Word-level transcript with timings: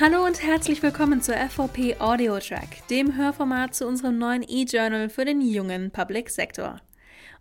Hallo 0.00 0.24
und 0.24 0.42
herzlich 0.42 0.82
willkommen 0.82 1.20
zur 1.20 1.36
FVP 1.36 1.96
Audio 1.98 2.38
Track, 2.38 2.88
dem 2.88 3.14
Hörformat 3.14 3.74
zu 3.74 3.86
unserem 3.86 4.16
neuen 4.16 4.42
E-Journal 4.42 5.10
für 5.10 5.26
den 5.26 5.42
jungen 5.42 5.90
Public 5.90 6.30
Sector. 6.30 6.80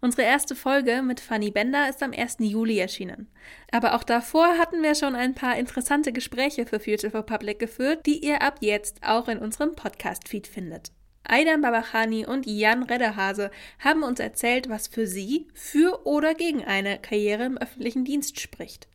Unsere 0.02 0.24
erste 0.24 0.54
Folge 0.54 1.02
mit 1.02 1.22
Fanny 1.22 1.50
Bender 1.50 1.88
ist 1.90 2.04
am 2.04 2.12
1. 2.12 2.38
Juli 2.40 2.78
erschienen. 2.78 3.32
Aber 3.72 3.96
auch 3.96 4.04
davor 4.04 4.58
hatten 4.58 4.84
wir 4.84 4.96
schon 4.96 5.16
ein 5.16 5.34
paar 5.34 5.58
interessante 5.58 6.11
Gespräche 6.11 6.66
für 6.66 6.82
Future 6.82 7.09
for 7.09 7.23
Public 7.23 7.57
geführt, 7.57 8.05
die 8.05 8.20
ihr 8.20 8.41
ab 8.41 8.57
jetzt 8.59 8.97
auch 9.02 9.29
in 9.29 9.38
unserem 9.38 9.73
Podcast-Feed 9.73 10.45
findet. 10.45 10.91
Aidan 11.23 11.61
Babachani 11.61 12.25
und 12.25 12.45
Jan 12.45 12.83
Redderhase 12.83 13.49
haben 13.79 14.04
uns 14.04 14.20
erzählt, 14.20 14.68
was 14.68 14.89
für 14.89 15.07
sie 15.07 15.47
für 15.54 16.05
oder 16.05 16.36
gegen 16.36 16.65
eine 16.65 16.99
Karriere 16.99 17.45
im 17.45 17.57
öffentlichen 17.57 18.04
Dienst 18.04 18.41
spricht. 18.41 18.91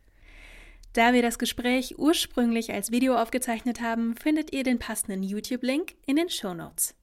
Da 0.97 1.13
wir 1.13 1.21
das 1.21 1.37
Gespräch 1.37 1.99
ursprünglich 1.99 2.73
als 2.73 2.89
Video 2.89 3.17
aufgezeichnet 3.17 3.81
haben, 3.81 4.15
findet 4.15 4.51
ihr 4.51 4.63
den 4.63 4.79
passenden 4.79 5.21
YouTube-Link 5.21 5.93
in 6.07 6.15
den 6.15 6.27
Show 6.27 6.55
Notes. 6.55 6.95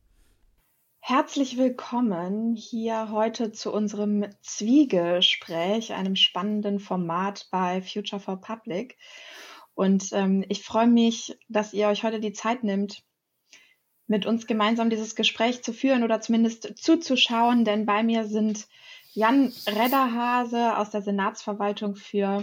Herzlich 0.98 1.59
willkommen 1.59 2.56
hier 2.56 3.12
heute 3.12 3.52
zu 3.52 3.73
unserem 3.73 4.27
Zwiegespräch, 4.42 5.92
einem 5.92 6.16
spannenden 6.16 6.80
Format 6.80 7.46
bei 7.52 7.82
Future 7.82 8.18
for 8.18 8.41
Public. 8.41 8.96
Und 9.74 10.09
ähm, 10.10 10.45
ich 10.48 10.65
freue 10.65 10.88
mich, 10.88 11.38
dass 11.48 11.73
ihr 11.73 11.87
euch 11.87 12.02
heute 12.02 12.18
die 12.18 12.32
Zeit 12.32 12.65
nimmt, 12.65 13.04
mit 14.09 14.26
uns 14.26 14.48
gemeinsam 14.48 14.90
dieses 14.90 15.15
Gespräch 15.15 15.62
zu 15.62 15.73
führen 15.73 16.02
oder 16.02 16.20
zumindest 16.20 16.79
zuzuschauen, 16.79 17.65
denn 17.65 17.87
bei 17.87 18.02
mir 18.02 18.24
sind 18.24 18.66
Jan 19.12 19.52
Redderhase 19.68 20.79
aus 20.79 20.90
der 20.90 21.02
Senatsverwaltung 21.02 21.95
für 21.95 22.42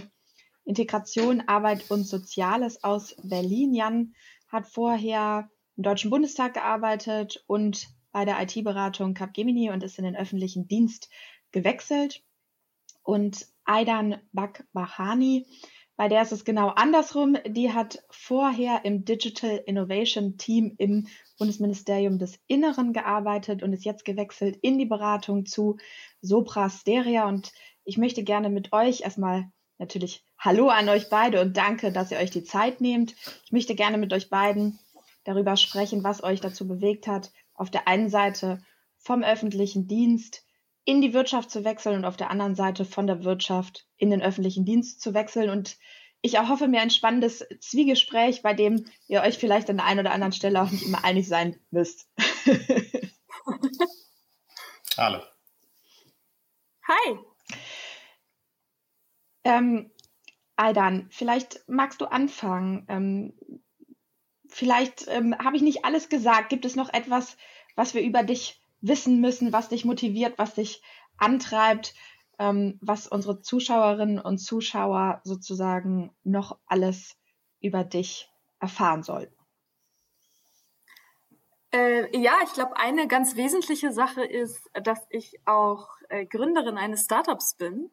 Integration, 0.64 1.42
Arbeit 1.46 1.90
und 1.90 2.04
Soziales 2.04 2.84
aus 2.84 3.16
Berlin. 3.22 3.74
Jan 3.74 4.14
hat 4.48 4.66
vorher 4.66 5.50
im 5.76 5.82
Deutschen 5.82 6.10
Bundestag 6.10 6.54
gearbeitet 6.54 7.42
und 7.46 7.88
bei 8.12 8.24
der 8.24 8.40
IT-Beratung 8.42 9.14
Capgemini 9.14 9.70
und 9.70 9.82
ist 9.82 9.98
in 9.98 10.04
den 10.04 10.16
öffentlichen 10.16 10.68
Dienst 10.68 11.08
gewechselt. 11.50 12.22
Und 13.02 13.46
Aidan 13.64 14.20
Bakbahani, 14.32 15.46
bei 15.96 16.08
der 16.08 16.22
ist 16.22 16.32
es 16.32 16.44
genau 16.44 16.68
andersrum. 16.68 17.36
Die 17.46 17.72
hat 17.72 18.04
vorher 18.10 18.84
im 18.84 19.04
Digital 19.04 19.62
Innovation 19.66 20.36
Team 20.36 20.74
im 20.78 21.08
Bundesministerium 21.38 22.18
des 22.18 22.38
Inneren 22.46 22.92
gearbeitet 22.92 23.62
und 23.62 23.72
ist 23.72 23.84
jetzt 23.84 24.04
gewechselt 24.04 24.56
in 24.62 24.78
die 24.78 24.86
Beratung 24.86 25.46
zu 25.46 25.78
Sopra 26.20 26.70
Steria. 26.70 27.28
Und 27.28 27.52
ich 27.84 27.98
möchte 27.98 28.22
gerne 28.24 28.50
mit 28.50 28.72
euch 28.72 29.00
erstmal 29.02 29.50
natürlich 29.78 30.24
Hallo 30.44 30.70
an 30.70 30.88
euch 30.88 31.08
beide 31.08 31.40
und 31.40 31.56
danke, 31.56 31.92
dass 31.92 32.10
ihr 32.10 32.18
euch 32.18 32.32
die 32.32 32.42
Zeit 32.42 32.80
nehmt. 32.80 33.14
Ich 33.44 33.52
möchte 33.52 33.76
gerne 33.76 33.96
mit 33.96 34.12
euch 34.12 34.28
beiden 34.28 34.80
darüber 35.22 35.56
sprechen, 35.56 36.02
was 36.02 36.24
euch 36.24 36.40
dazu 36.40 36.66
bewegt 36.66 37.06
hat, 37.06 37.30
auf 37.54 37.70
der 37.70 37.86
einen 37.86 38.08
Seite 38.08 38.60
vom 38.98 39.22
öffentlichen 39.22 39.86
Dienst 39.86 40.44
in 40.84 41.00
die 41.00 41.14
Wirtschaft 41.14 41.48
zu 41.48 41.62
wechseln 41.62 41.94
und 41.94 42.04
auf 42.04 42.16
der 42.16 42.28
anderen 42.28 42.56
Seite 42.56 42.84
von 42.84 43.06
der 43.06 43.22
Wirtschaft 43.22 43.86
in 43.98 44.10
den 44.10 44.20
öffentlichen 44.20 44.64
Dienst 44.64 45.00
zu 45.00 45.14
wechseln. 45.14 45.48
Und 45.48 45.78
ich 46.22 46.34
erhoffe 46.34 46.66
mir 46.66 46.80
ein 46.80 46.90
spannendes 46.90 47.46
Zwiegespräch, 47.60 48.42
bei 48.42 48.52
dem 48.52 48.86
ihr 49.06 49.22
euch 49.22 49.38
vielleicht 49.38 49.70
an 49.70 49.76
der 49.76 49.86
einen 49.86 50.00
oder 50.00 50.10
anderen 50.10 50.32
Stelle 50.32 50.60
auch 50.60 50.72
nicht 50.72 50.84
immer 50.84 51.04
einig 51.04 51.28
sein 51.28 51.60
müsst. 51.70 52.08
Hallo. 54.96 55.22
Hi. 56.88 57.18
Ähm, 59.44 59.92
Aidan, 60.62 61.08
vielleicht 61.10 61.64
magst 61.66 62.00
du 62.00 62.06
anfangen. 62.06 62.86
Ähm, 62.88 63.32
vielleicht 64.48 65.08
ähm, 65.08 65.36
habe 65.38 65.56
ich 65.56 65.62
nicht 65.62 65.84
alles 65.84 66.08
gesagt. 66.08 66.50
Gibt 66.50 66.64
es 66.64 66.76
noch 66.76 66.92
etwas, 66.92 67.36
was 67.74 67.94
wir 67.94 68.02
über 68.02 68.22
dich 68.22 68.62
wissen 68.80 69.20
müssen, 69.20 69.52
was 69.52 69.70
dich 69.70 69.84
motiviert, 69.84 70.38
was 70.38 70.54
dich 70.54 70.80
antreibt, 71.16 71.94
ähm, 72.38 72.78
was 72.80 73.08
unsere 73.08 73.40
Zuschauerinnen 73.40 74.20
und 74.20 74.38
Zuschauer 74.38 75.20
sozusagen 75.24 76.14
noch 76.22 76.58
alles 76.66 77.16
über 77.60 77.82
dich 77.82 78.30
erfahren 78.60 79.02
sollten? 79.02 79.34
Äh, 81.72 82.16
ja, 82.16 82.34
ich 82.44 82.52
glaube, 82.52 82.76
eine 82.76 83.08
ganz 83.08 83.34
wesentliche 83.34 83.92
Sache 83.92 84.24
ist, 84.24 84.70
dass 84.74 85.00
ich 85.10 85.40
auch 85.44 85.88
äh, 86.08 86.24
Gründerin 86.24 86.78
eines 86.78 87.04
Startups 87.04 87.54
bin. 87.56 87.90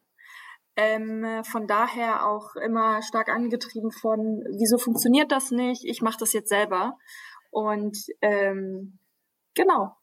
Ähm, 0.81 1.43
von 1.43 1.67
daher 1.67 2.25
auch 2.25 2.55
immer 2.55 3.01
stark 3.01 3.27
angetrieben 3.27 3.91
von, 3.91 4.45
wieso 4.57 4.77
funktioniert 4.77 5.29
das 5.29 5.51
nicht? 5.51 5.83
Ich 5.83 6.01
mache 6.01 6.19
das 6.19 6.31
jetzt 6.31 6.47
selber. 6.47 6.97
Und 7.51 7.97
ähm, 8.21 8.97
genau. 9.55 9.97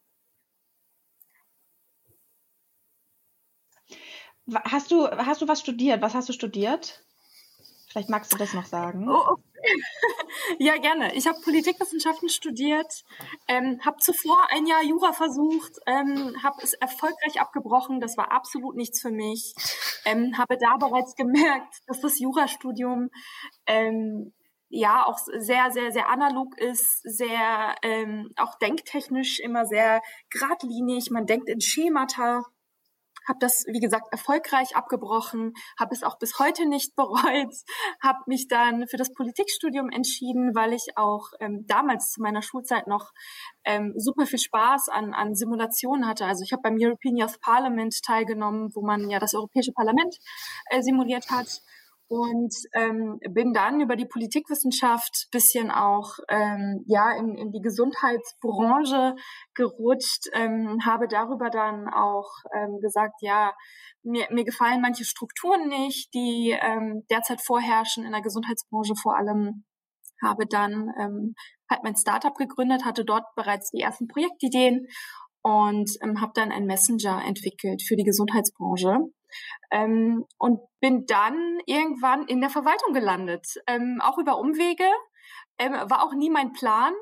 Hast 4.64 4.90
du, 4.90 5.08
hast 5.08 5.40
du 5.40 5.48
was 5.48 5.60
studiert? 5.60 6.02
Was 6.02 6.14
hast 6.14 6.28
du 6.28 6.34
studiert? 6.34 7.02
Vielleicht 7.88 8.10
magst 8.10 8.34
du 8.34 8.36
das 8.36 8.52
noch 8.52 8.66
sagen. 8.66 9.08
Oh, 9.08 9.30
okay. 9.30 9.45
Ja, 10.58 10.76
gerne. 10.76 11.14
Ich 11.14 11.26
habe 11.26 11.40
Politikwissenschaften 11.42 12.28
studiert, 12.28 13.04
ähm, 13.48 13.80
habe 13.84 13.98
zuvor 13.98 14.48
ein 14.50 14.66
Jahr 14.66 14.82
Jura 14.82 15.12
versucht, 15.12 15.72
ähm, 15.86 16.42
habe 16.42 16.56
es 16.62 16.74
erfolgreich 16.74 17.40
abgebrochen. 17.40 18.00
Das 18.00 18.16
war 18.16 18.32
absolut 18.32 18.76
nichts 18.76 19.00
für 19.00 19.10
mich. 19.10 19.54
Ähm, 20.04 20.36
habe 20.38 20.56
da 20.58 20.76
bereits 20.76 21.14
gemerkt, 21.14 21.76
dass 21.86 22.00
das 22.00 22.18
Jurastudium 22.18 23.10
ähm, 23.66 24.32
ja 24.68 25.06
auch 25.06 25.18
sehr, 25.18 25.70
sehr, 25.70 25.92
sehr 25.92 26.08
analog 26.08 26.58
ist, 26.58 27.02
sehr 27.02 27.74
ähm, 27.82 28.30
auch 28.36 28.58
denktechnisch 28.58 29.40
immer 29.40 29.66
sehr 29.66 30.02
geradlinig. 30.30 31.10
Man 31.10 31.26
denkt 31.26 31.48
in 31.48 31.60
Schemata 31.60 32.42
habe 33.28 33.38
das, 33.40 33.64
wie 33.66 33.80
gesagt, 33.80 34.08
erfolgreich 34.12 34.76
abgebrochen, 34.76 35.54
habe 35.78 35.94
es 35.94 36.02
auch 36.02 36.18
bis 36.18 36.38
heute 36.38 36.66
nicht 36.66 36.94
bereut, 36.96 37.54
habe 38.00 38.18
mich 38.26 38.48
dann 38.48 38.86
für 38.88 38.96
das 38.96 39.12
Politikstudium 39.12 39.90
entschieden, 39.90 40.54
weil 40.54 40.72
ich 40.72 40.96
auch 40.96 41.28
ähm, 41.40 41.64
damals 41.66 42.12
zu 42.12 42.22
meiner 42.22 42.42
Schulzeit 42.42 42.86
noch 42.86 43.12
ähm, 43.64 43.94
super 43.96 44.26
viel 44.26 44.38
Spaß 44.38 44.88
an, 44.88 45.14
an 45.14 45.34
Simulationen 45.34 46.06
hatte. 46.06 46.24
Also 46.26 46.42
ich 46.42 46.52
habe 46.52 46.62
beim 46.62 46.76
European 46.78 47.16
Youth 47.16 47.40
Parliament 47.40 48.02
teilgenommen, 48.02 48.70
wo 48.74 48.82
man 48.82 49.10
ja 49.10 49.18
das 49.18 49.34
Europäische 49.34 49.72
Parlament 49.72 50.16
äh, 50.70 50.82
simuliert 50.82 51.30
hat 51.30 51.62
und 52.08 52.54
ähm, 52.74 53.18
bin 53.30 53.52
dann 53.52 53.80
über 53.80 53.96
die 53.96 54.06
Politikwissenschaft 54.06 55.28
bisschen 55.32 55.70
auch 55.70 56.18
ähm, 56.28 56.84
ja 56.86 57.10
in, 57.18 57.34
in 57.36 57.50
die 57.50 57.60
Gesundheitsbranche 57.60 59.16
gerutscht, 59.54 60.26
ähm, 60.32 60.78
habe 60.84 61.08
darüber 61.08 61.50
dann 61.50 61.88
auch 61.88 62.30
ähm, 62.54 62.78
gesagt, 62.80 63.14
ja, 63.22 63.52
mir, 64.02 64.26
mir 64.30 64.44
gefallen 64.44 64.80
manche 64.80 65.04
Strukturen 65.04 65.68
nicht, 65.68 66.14
die 66.14 66.56
ähm, 66.60 67.04
derzeit 67.10 67.40
vorherrschen 67.44 68.04
in 68.04 68.12
der 68.12 68.22
Gesundheitsbranche 68.22 68.94
vor 69.00 69.16
allem. 69.16 69.64
Habe 70.22 70.46
dann 70.46 70.88
ähm, 70.98 71.34
halt 71.70 71.82
mein 71.82 71.96
Startup 71.96 72.34
gegründet, 72.34 72.86
hatte 72.86 73.04
dort 73.04 73.24
bereits 73.34 73.70
die 73.70 73.82
ersten 73.82 74.06
Projektideen 74.06 74.86
und 75.42 75.90
ähm, 76.02 76.22
habe 76.22 76.32
dann 76.34 76.52
ein 76.52 76.64
Messenger 76.64 77.22
entwickelt 77.26 77.82
für 77.86 77.96
die 77.96 78.04
Gesundheitsbranche 78.04 78.96
ähm, 79.70 80.24
und 80.38 80.60
bin 80.80 81.06
dann 81.06 81.58
irgendwann 81.66 82.26
in 82.26 82.40
der 82.40 82.50
Verwaltung 82.50 82.92
gelandet, 82.92 83.46
ähm, 83.66 84.00
auch 84.02 84.18
über 84.18 84.38
Umwege, 84.38 84.88
ähm, 85.58 85.72
war 85.72 86.02
auch 86.02 86.14
nie 86.14 86.30
mein 86.30 86.52
Plan 86.52 86.92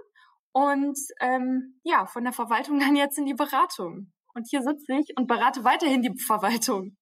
und 0.53 0.99
ähm, 1.21 1.81
ja, 1.83 2.07
von 2.07 2.25
der 2.25 2.33
Verwaltung 2.33 2.79
dann 2.81 2.97
jetzt 2.97 3.19
in 3.19 3.27
die 3.27 3.35
Beratung. 3.35 4.13
Und 4.35 4.49
hier 4.49 4.63
sitze 4.63 4.95
ich 4.95 5.17
und 5.17 5.27
berate 5.27 5.65
weiterhin 5.65 6.03
die 6.03 6.17
Verwaltung. 6.19 6.97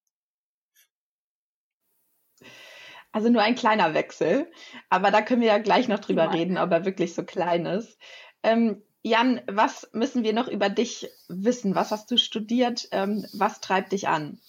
Also 3.12 3.28
nur 3.28 3.42
ein 3.42 3.54
kleiner 3.54 3.92
Wechsel, 3.92 4.50
aber 4.88 5.10
da 5.10 5.20
können 5.20 5.42
wir 5.42 5.48
ja 5.48 5.58
gleich 5.58 5.86
noch 5.86 5.98
drüber 5.98 6.24
ja. 6.24 6.30
reden, 6.30 6.56
ob 6.56 6.70
er 6.70 6.86
wirklich 6.86 7.14
so 7.14 7.24
klein 7.24 7.66
ist. 7.66 7.98
Ähm, 8.42 8.82
Jan, 9.02 9.42
was 9.46 9.90
müssen 9.92 10.22
wir 10.22 10.32
noch 10.32 10.48
über 10.48 10.70
dich 10.70 11.10
wissen? 11.28 11.74
Was 11.74 11.90
hast 11.90 12.10
du 12.10 12.16
studiert? 12.16 12.88
Ähm, 12.90 13.26
was 13.34 13.60
treibt 13.60 13.92
dich 13.92 14.08
an? 14.08 14.40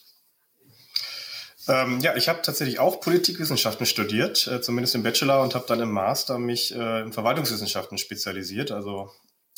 Ähm, 1.67 1.99
ja, 2.01 2.15
ich 2.15 2.27
habe 2.27 2.41
tatsächlich 2.41 2.79
auch 2.79 2.99
Politikwissenschaften 2.99 3.85
studiert, 3.85 4.47
äh, 4.47 4.61
zumindest 4.61 4.95
im 4.95 5.03
Bachelor 5.03 5.41
und 5.41 5.55
habe 5.55 5.65
dann 5.67 5.79
im 5.79 5.91
Master 5.91 6.37
mich 6.37 6.75
äh, 6.75 7.01
in 7.01 7.13
Verwaltungswissenschaften 7.13 7.97
spezialisiert. 7.97 8.71
Also 8.71 9.11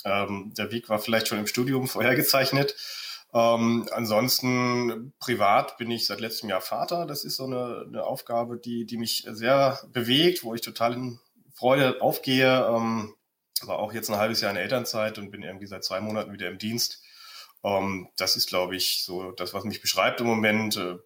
ähm, 0.04 0.54
der 0.56 0.72
Weg 0.72 0.88
war 0.88 1.00
vielleicht 1.00 1.28
schon 1.28 1.40
im 1.40 1.48
Studium 1.48 1.88
vorhergezeichnet. 1.88 2.76
Ähm, 3.34 3.90
ansonsten 3.92 5.14
privat 5.20 5.78
bin 5.78 5.90
ich 5.90 6.06
seit 6.06 6.22
letztem 6.22 6.50
Jahr 6.50 6.62
Vater. 6.62 7.06
Das 7.08 7.26
ist 7.26 7.38
so 7.38 7.46
eine, 7.46 7.86
eine 7.88 8.04
Aufgabe, 8.04 8.58
die, 8.58 8.86
die 8.86 8.98
mich 8.98 9.26
sehr 9.32 9.82
bewegt, 9.92 10.44
wo 10.44 10.54
ich 10.54 10.62
total 10.62 10.94
in 10.94 11.20
Freude 11.56 12.02
aufgehe. 12.02 12.68
Ähm, 12.68 13.16
war 13.64 13.80
auch 13.80 13.94
jetzt 13.94 14.10
ein 14.10 14.18
halbes 14.18 14.42
Jahr 14.42 14.52
in 14.52 14.58
Elternzeit 14.58 15.18
und 15.18 15.32
bin 15.32 15.42
irgendwie 15.42 15.68
seit 15.68 15.84
zwei 15.84 16.02
Monaten 16.02 16.34
wieder 16.34 16.50
im 16.50 16.60
Dienst. 16.60 17.02
Ähm, 17.64 18.10
das 18.16 18.36
ist, 18.36 18.48
glaube 18.48 18.76
ich, 18.76 19.04
so 19.04 19.32
das, 19.32 19.54
was 19.54 19.64
mich 19.64 19.82
beschreibt 19.82 20.22
im 20.22 20.28
Moment. 20.28 20.78
Äh, 20.78 20.98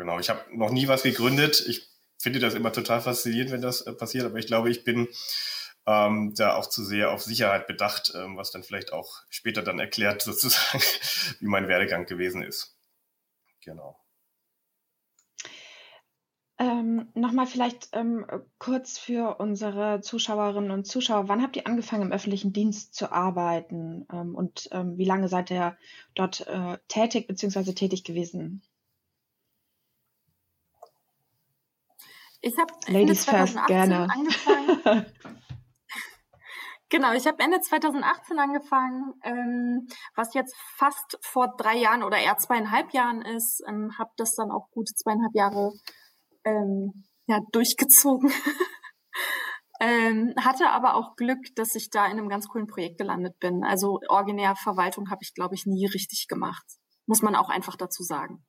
Genau, 0.00 0.18
ich 0.18 0.30
habe 0.30 0.40
noch 0.56 0.70
nie 0.70 0.88
was 0.88 1.02
gegründet. 1.02 1.62
Ich 1.68 1.86
finde 2.16 2.38
das 2.38 2.54
immer 2.54 2.72
total 2.72 3.02
faszinierend, 3.02 3.52
wenn 3.52 3.60
das 3.60 3.82
äh, 3.82 3.92
passiert, 3.92 4.24
aber 4.24 4.38
ich 4.38 4.46
glaube, 4.46 4.70
ich 4.70 4.82
bin 4.82 5.08
ähm, 5.86 6.32
da 6.34 6.54
auch 6.54 6.70
zu 6.70 6.82
sehr 6.82 7.10
auf 7.10 7.22
Sicherheit 7.22 7.66
bedacht, 7.66 8.10
ähm, 8.14 8.34
was 8.38 8.50
dann 8.50 8.62
vielleicht 8.62 8.94
auch 8.94 9.18
später 9.28 9.60
dann 9.60 9.78
erklärt 9.78 10.22
sozusagen, 10.22 10.82
wie 11.40 11.48
mein 11.48 11.68
Werdegang 11.68 12.06
gewesen 12.06 12.42
ist. 12.42 12.78
Genau. 13.62 14.00
Ähm, 16.58 17.08
Nochmal 17.12 17.46
vielleicht 17.46 17.90
ähm, 17.92 18.24
kurz 18.58 18.96
für 18.98 19.38
unsere 19.38 20.00
Zuschauerinnen 20.00 20.70
und 20.70 20.86
Zuschauer. 20.86 21.28
Wann 21.28 21.42
habt 21.42 21.56
ihr 21.56 21.66
angefangen, 21.66 22.04
im 22.04 22.12
öffentlichen 22.12 22.54
Dienst 22.54 22.94
zu 22.94 23.12
arbeiten? 23.12 24.06
Ähm, 24.10 24.34
und 24.34 24.70
ähm, 24.72 24.96
wie 24.96 25.04
lange 25.04 25.28
seid 25.28 25.50
ihr 25.50 25.76
dort 26.14 26.46
äh, 26.46 26.78
tätig 26.88 27.26
bzw. 27.26 27.74
tätig 27.74 28.02
gewesen? 28.04 28.62
Ich 32.40 32.56
habe 32.58 32.72
Ende 32.86 33.14
2018 33.14 33.66
gerne. 33.66 34.08
angefangen. 34.10 35.06
genau, 36.88 37.12
ich 37.12 37.26
habe 37.26 37.42
Ende 37.42 37.60
2018 37.60 38.38
angefangen, 38.38 39.14
ähm, 39.24 39.86
was 40.14 40.32
jetzt 40.32 40.56
fast 40.76 41.18
vor 41.20 41.54
drei 41.58 41.76
Jahren 41.76 42.02
oder 42.02 42.18
eher 42.18 42.38
zweieinhalb 42.38 42.92
Jahren 42.94 43.22
ist. 43.22 43.62
Ähm, 43.68 43.92
habe 43.98 44.10
das 44.16 44.34
dann 44.34 44.50
auch 44.50 44.70
gute 44.70 44.94
zweieinhalb 44.94 45.34
Jahre 45.34 45.72
ähm, 46.44 47.04
ja, 47.26 47.40
durchgezogen. 47.52 48.32
ähm, 49.80 50.34
hatte 50.40 50.70
aber 50.70 50.94
auch 50.94 51.16
Glück, 51.16 51.54
dass 51.56 51.74
ich 51.74 51.90
da 51.90 52.06
in 52.06 52.12
einem 52.12 52.30
ganz 52.30 52.48
coolen 52.48 52.66
Projekt 52.66 52.98
gelandet 52.98 53.38
bin. 53.38 53.64
Also 53.64 54.00
originär 54.08 54.56
Verwaltung 54.56 55.10
habe 55.10 55.22
ich, 55.22 55.34
glaube 55.34 55.54
ich, 55.54 55.66
nie 55.66 55.86
richtig 55.86 56.26
gemacht. 56.26 56.64
Muss 57.06 57.20
man 57.20 57.34
auch 57.34 57.50
einfach 57.50 57.76
dazu 57.76 58.02
sagen. 58.02 58.44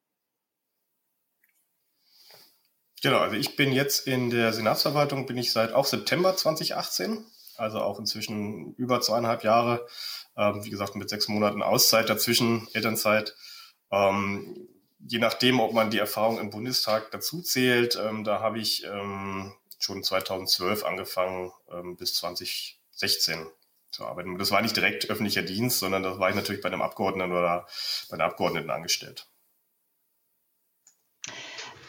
Genau, 3.01 3.17
also 3.17 3.35
ich 3.35 3.55
bin 3.55 3.71
jetzt 3.71 4.05
in 4.05 4.29
der 4.29 4.53
Senatsverwaltung, 4.53 5.25
bin 5.25 5.37
ich 5.37 5.51
seit 5.51 5.73
auch 5.73 5.85
September 5.85 6.37
2018, 6.37 7.25
also 7.57 7.79
auch 7.79 7.97
inzwischen 7.97 8.75
über 8.75 9.01
zweieinhalb 9.01 9.43
Jahre, 9.43 9.87
ähm, 10.37 10.63
wie 10.63 10.69
gesagt 10.69 10.95
mit 10.95 11.09
sechs 11.09 11.27
Monaten 11.27 11.63
Auszeit 11.63 12.09
dazwischen, 12.09 12.67
Elternzeit. 12.73 13.35
Ähm, 13.91 14.67
je 14.99 15.17
nachdem, 15.17 15.59
ob 15.59 15.73
man 15.73 15.89
die 15.89 15.97
Erfahrung 15.97 16.39
im 16.39 16.51
Bundestag 16.51 17.09
dazu 17.09 17.41
zählt, 17.41 17.99
ähm, 17.99 18.23
da 18.23 18.39
habe 18.39 18.59
ich 18.59 18.85
ähm, 18.85 19.51
schon 19.79 20.03
2012 20.03 20.85
angefangen 20.85 21.51
ähm, 21.71 21.97
bis 21.97 22.13
2016 22.13 23.47
zu 23.89 24.05
arbeiten. 24.05 24.37
Das 24.37 24.51
war 24.51 24.61
nicht 24.61 24.75
direkt 24.75 25.09
öffentlicher 25.09 25.41
Dienst, 25.41 25.79
sondern 25.79 26.03
das 26.03 26.19
war 26.19 26.29
ich 26.29 26.35
natürlich 26.35 26.61
bei 26.61 26.69
einem 26.69 26.83
Abgeordneten 26.83 27.31
oder 27.31 27.65
bei 28.09 28.15
einer 28.15 28.25
Abgeordneten 28.25 28.69
angestellt. 28.69 29.27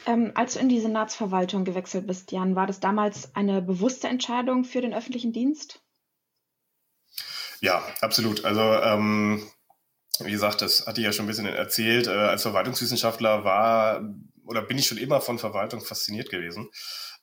Ähm, 0.06 0.32
als 0.34 0.54
du 0.54 0.60
in 0.60 0.69
die 0.69 0.81
Senatsverwaltung 0.81 1.64
gewechselt 1.64 2.06
bist, 2.06 2.32
Jan, 2.32 2.56
war 2.56 2.66
das 2.66 2.81
damals 2.81 3.34
eine 3.34 3.62
bewusste 3.62 4.08
Entscheidung 4.08 4.64
für 4.64 4.81
den 4.81 4.94
öffentlichen 4.94 5.32
Dienst? 5.32 5.81
Ja, 7.60 7.82
absolut. 8.00 8.44
Also 8.44 8.60
ähm, 8.60 9.49
wie 10.19 10.32
gesagt, 10.32 10.62
das 10.62 10.87
hatte 10.87 11.00
ich 11.00 11.04
ja 11.04 11.12
schon 11.12 11.26
ein 11.26 11.28
bisschen 11.28 11.46
erzählt. 11.46 12.08
Äh, 12.08 12.10
als 12.10 12.43
Verwaltungswissenschaftler 12.43 13.44
war 13.44 14.02
oder 14.44 14.62
bin 14.62 14.78
ich 14.78 14.87
schon 14.87 14.99
immer 14.99 15.20
von 15.20 15.38
Verwaltung 15.38 15.81
fasziniert 15.81 16.31
gewesen. 16.31 16.70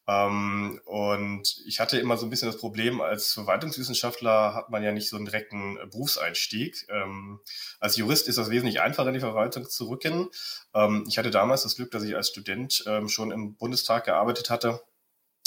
Ähm, 0.09 0.81
und 0.85 1.61
ich 1.67 1.79
hatte 1.79 1.99
immer 1.99 2.17
so 2.17 2.25
ein 2.25 2.31
bisschen 2.31 2.47
das 2.47 2.57
Problem, 2.57 2.99
als 2.99 3.33
Verwaltungswissenschaftler 3.33 4.55
hat 4.55 4.71
man 4.71 4.81
ja 4.81 4.91
nicht 4.91 5.07
so 5.07 5.17
einen 5.17 5.25
direkten 5.25 5.77
Berufseinstieg. 5.91 6.87
Ähm, 6.89 7.39
als 7.79 7.95
Jurist 7.95 8.27
ist 8.27 8.39
das 8.39 8.49
wesentlich 8.49 8.81
einfacher, 8.81 9.09
in 9.09 9.13
die 9.13 9.19
Verwaltung 9.19 9.69
zu 9.69 9.87
rücken. 9.87 10.29
Ähm, 10.73 11.05
ich 11.07 11.19
hatte 11.19 11.29
damals 11.29 11.61
das 11.61 11.75
Glück, 11.75 11.91
dass 11.91 12.03
ich 12.03 12.15
als 12.15 12.29
Student 12.29 12.83
ähm, 12.87 13.07
schon 13.07 13.31
im 13.31 13.55
Bundestag 13.55 14.05
gearbeitet 14.05 14.49
hatte 14.49 14.81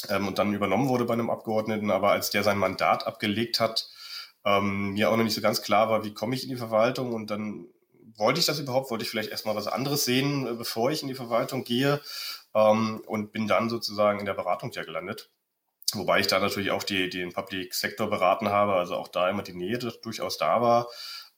ähm, 0.08 0.28
und 0.28 0.38
dann 0.38 0.54
übernommen 0.54 0.88
wurde 0.88 1.06
bei 1.06 1.14
einem 1.14 1.30
Abgeordneten. 1.30 1.90
Aber 1.90 2.12
als 2.12 2.30
der 2.30 2.44
sein 2.44 2.58
Mandat 2.58 3.04
abgelegt 3.04 3.58
hat, 3.58 3.88
ähm, 4.44 4.92
mir 4.92 5.10
auch 5.10 5.16
noch 5.16 5.24
nicht 5.24 5.34
so 5.34 5.40
ganz 5.40 5.62
klar 5.62 5.88
war, 5.88 6.04
wie 6.04 6.14
komme 6.14 6.36
ich 6.36 6.44
in 6.44 6.50
die 6.50 6.56
Verwaltung 6.56 7.14
und 7.14 7.32
dann 7.32 7.66
wollte 8.16 8.38
ich 8.38 8.46
das 8.46 8.60
überhaupt, 8.60 8.90
wollte 8.90 9.04
ich 9.04 9.10
vielleicht 9.10 9.30
erstmal 9.30 9.56
was 9.56 9.66
anderes 9.66 10.04
sehen, 10.04 10.46
äh, 10.46 10.54
bevor 10.54 10.92
ich 10.92 11.02
in 11.02 11.08
die 11.08 11.14
Verwaltung 11.14 11.64
gehe 11.64 12.00
ähm, 12.54 13.02
und 13.06 13.32
bin 13.32 13.46
dann 13.46 13.70
sozusagen 13.70 14.20
in 14.20 14.26
der 14.26 14.34
Beratung 14.34 14.70
ja 14.72 14.84
gelandet. 14.84 15.30
Wobei 15.94 16.20
ich 16.20 16.26
da 16.26 16.38
natürlich 16.38 16.70
auch 16.70 16.84
die, 16.84 17.10
den 17.10 17.32
Public 17.32 17.74
Sector 17.74 18.08
beraten 18.08 18.48
habe, 18.48 18.74
also 18.74 18.96
auch 18.96 19.08
da 19.08 19.28
immer 19.28 19.42
die 19.42 19.52
Nähe 19.52 19.78
durchaus 19.78 20.38
da 20.38 20.60
war. 20.62 20.88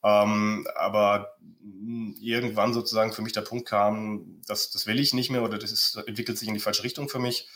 Ähm, 0.05 0.69
aber 0.76 1.37
irgendwann 2.20 2.75
sozusagen 2.75 3.12
für 3.12 3.22
mich 3.22 3.32
der 3.32 3.40
Punkt 3.40 3.66
kam, 3.66 4.40
dass 4.46 4.70
das 4.70 4.87
will 4.87 5.00
ich 5.00 5.14
nicht 5.14 5.31
mehr 5.31 5.43
oder 5.43 5.58
das 5.58 5.72
ist, 5.72 5.96
entwickelt 6.06 6.38
sich 6.38 6.46
in 6.46 6.55
die 6.55 6.61
falsche 6.61 6.84
Richtung 6.84 7.08
für 7.08 7.19
mich. 7.19 7.49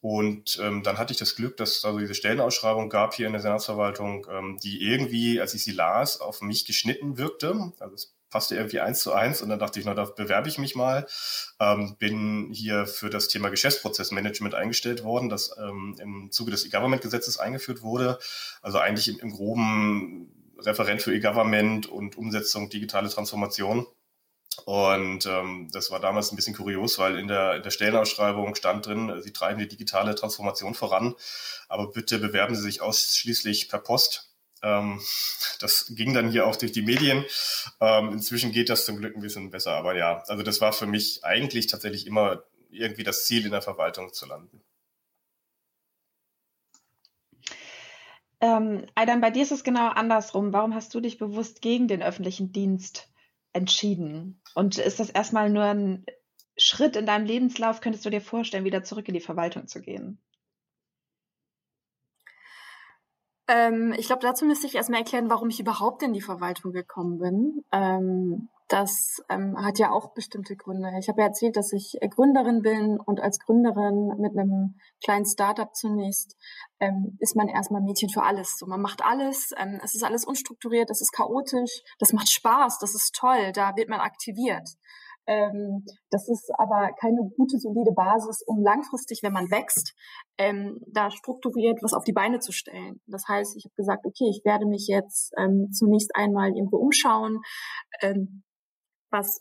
Und 0.00 0.58
ähm, 0.62 0.82
dann 0.82 0.98
hatte 0.98 1.12
ich 1.12 1.18
das 1.18 1.34
Glück, 1.34 1.56
dass 1.56 1.78
es 1.78 1.84
also 1.84 1.98
diese 1.98 2.14
Stellenausschreibung 2.14 2.90
gab 2.90 3.14
hier 3.14 3.26
in 3.26 3.32
der 3.32 3.42
Senatsverwaltung, 3.42 4.26
ähm, 4.30 4.58
die 4.62 4.80
irgendwie, 4.82 5.40
als 5.40 5.54
ich 5.54 5.64
sie 5.64 5.72
las, 5.72 6.20
auf 6.20 6.42
mich 6.42 6.64
geschnitten 6.64 7.18
wirkte. 7.18 7.72
Also 7.80 7.94
es 7.94 8.15
passte 8.30 8.56
irgendwie 8.56 8.80
eins 8.80 9.00
zu 9.00 9.12
eins 9.12 9.42
und 9.42 9.48
dann 9.48 9.58
dachte 9.58 9.78
ich, 9.78 9.86
na, 9.86 9.94
da 9.94 10.04
bewerbe 10.04 10.48
ich 10.48 10.58
mich 10.58 10.74
mal. 10.74 11.06
Ähm, 11.60 11.96
bin 11.98 12.50
hier 12.52 12.86
für 12.86 13.10
das 13.10 13.28
Thema 13.28 13.48
Geschäftsprozessmanagement 13.48 14.54
eingestellt 14.54 15.04
worden, 15.04 15.28
das 15.28 15.56
ähm, 15.58 15.96
im 16.00 16.32
Zuge 16.32 16.50
des 16.50 16.66
E-Government-Gesetzes 16.66 17.38
eingeführt 17.38 17.82
wurde. 17.82 18.18
Also 18.62 18.78
eigentlich 18.78 19.08
im, 19.08 19.18
im 19.20 19.30
groben 19.30 20.54
Referent 20.58 21.02
für 21.02 21.14
E-Government 21.14 21.86
und 21.86 22.16
Umsetzung 22.16 22.68
digitale 22.70 23.08
Transformation. 23.08 23.86
Und 24.64 25.26
ähm, 25.26 25.68
das 25.72 25.90
war 25.90 26.00
damals 26.00 26.32
ein 26.32 26.36
bisschen 26.36 26.54
kurios, 26.54 26.98
weil 26.98 27.18
in 27.18 27.28
der, 27.28 27.56
in 27.56 27.62
der 27.62 27.70
Stellenausschreibung 27.70 28.54
stand 28.54 28.86
drin, 28.86 29.20
Sie 29.22 29.32
treiben 29.32 29.58
die 29.58 29.68
digitale 29.68 30.14
Transformation 30.14 30.74
voran, 30.74 31.14
aber 31.68 31.90
bitte 31.90 32.18
bewerben 32.18 32.54
Sie 32.54 32.62
sich 32.62 32.80
ausschließlich 32.80 33.68
per 33.68 33.80
Post. 33.80 34.35
Ähm, 34.62 35.00
das 35.60 35.92
ging 35.94 36.14
dann 36.14 36.30
hier 36.30 36.46
auch 36.46 36.56
durch 36.56 36.72
die 36.72 36.82
Medien. 36.82 37.24
Ähm, 37.80 38.12
inzwischen 38.12 38.52
geht 38.52 38.68
das 38.68 38.84
zum 38.84 38.98
Glück 38.98 39.14
ein 39.14 39.22
bisschen 39.22 39.50
besser, 39.50 39.72
aber 39.72 39.96
ja, 39.96 40.22
also 40.26 40.42
das 40.42 40.60
war 40.60 40.72
für 40.72 40.86
mich 40.86 41.24
eigentlich 41.24 41.66
tatsächlich 41.66 42.06
immer 42.06 42.42
irgendwie 42.70 43.04
das 43.04 43.24
Ziel, 43.24 43.44
in 43.44 43.52
der 43.52 43.62
Verwaltung 43.62 44.12
zu 44.12 44.26
landen. 44.26 44.62
Ähm, 48.40 48.86
Aidan, 48.94 49.20
bei 49.20 49.30
dir 49.30 49.42
ist 49.42 49.52
es 49.52 49.64
genau 49.64 49.88
andersrum. 49.88 50.52
Warum 50.52 50.74
hast 50.74 50.94
du 50.94 51.00
dich 51.00 51.18
bewusst 51.18 51.62
gegen 51.62 51.88
den 51.88 52.02
öffentlichen 52.02 52.52
Dienst 52.52 53.08
entschieden? 53.52 54.42
Und 54.54 54.78
ist 54.78 55.00
das 55.00 55.10
erstmal 55.10 55.48
nur 55.48 55.64
ein 55.64 56.04
Schritt 56.56 56.96
in 56.96 57.06
deinem 57.06 57.26
Lebenslauf? 57.26 57.80
Könntest 57.80 58.04
du 58.04 58.10
dir 58.10 58.20
vorstellen, 58.20 58.64
wieder 58.64 58.84
zurück 58.84 59.08
in 59.08 59.14
die 59.14 59.20
Verwaltung 59.20 59.66
zu 59.68 59.80
gehen? 59.80 60.20
Ähm, 63.48 63.94
ich 63.96 64.06
glaube, 64.06 64.22
dazu 64.22 64.44
müsste 64.44 64.66
ich 64.66 64.74
erstmal 64.74 65.00
erklären, 65.00 65.30
warum 65.30 65.48
ich 65.48 65.60
überhaupt 65.60 66.02
in 66.02 66.12
die 66.12 66.20
Verwaltung 66.20 66.72
gekommen 66.72 67.18
bin. 67.18 67.64
Ähm, 67.72 68.48
das 68.68 69.22
ähm, 69.28 69.56
hat 69.64 69.78
ja 69.78 69.92
auch 69.92 70.12
bestimmte 70.12 70.56
Gründe. 70.56 70.90
Ich 70.98 71.08
habe 71.08 71.20
ja 71.20 71.28
erzählt, 71.28 71.56
dass 71.56 71.72
ich 71.72 72.02
äh, 72.02 72.08
Gründerin 72.08 72.62
bin 72.62 72.98
und 72.98 73.20
als 73.20 73.38
Gründerin 73.38 74.16
mit 74.18 74.36
einem 74.36 74.74
kleinen 75.04 75.24
Startup 75.24 75.72
zunächst 75.72 76.36
ähm, 76.80 77.16
ist 77.20 77.36
man 77.36 77.46
erstmal 77.48 77.80
Mädchen 77.80 78.08
für 78.08 78.24
alles. 78.24 78.58
So, 78.58 78.66
man 78.66 78.80
macht 78.80 79.04
alles, 79.04 79.52
ähm, 79.56 79.78
es 79.84 79.94
ist 79.94 80.02
alles 80.02 80.24
unstrukturiert, 80.24 80.90
es 80.90 81.00
ist 81.00 81.12
chaotisch, 81.12 81.82
das 82.00 82.12
macht 82.12 82.30
Spaß, 82.30 82.80
das 82.80 82.96
ist 82.96 83.14
toll, 83.14 83.52
da 83.52 83.76
wird 83.76 83.88
man 83.88 84.00
aktiviert. 84.00 84.68
Ähm, 85.26 85.84
das 86.10 86.28
ist 86.28 86.50
aber 86.58 86.90
keine 87.00 87.30
gute, 87.36 87.58
solide 87.58 87.92
Basis, 87.92 88.42
um 88.46 88.62
langfristig, 88.62 89.22
wenn 89.22 89.32
man 89.32 89.50
wächst, 89.50 89.94
ähm, 90.38 90.80
da 90.86 91.10
strukturiert 91.10 91.82
was 91.82 91.94
auf 91.94 92.04
die 92.04 92.12
Beine 92.12 92.38
zu 92.38 92.52
stellen. 92.52 93.00
Das 93.06 93.26
heißt, 93.28 93.56
ich 93.56 93.64
habe 93.64 93.74
gesagt, 93.74 94.06
okay, 94.06 94.28
ich 94.30 94.44
werde 94.44 94.66
mich 94.66 94.86
jetzt 94.86 95.32
ähm, 95.38 95.70
zunächst 95.72 96.14
einmal 96.14 96.50
irgendwo 96.50 96.76
umschauen, 96.76 97.40
ähm, 98.02 98.42
was 99.10 99.38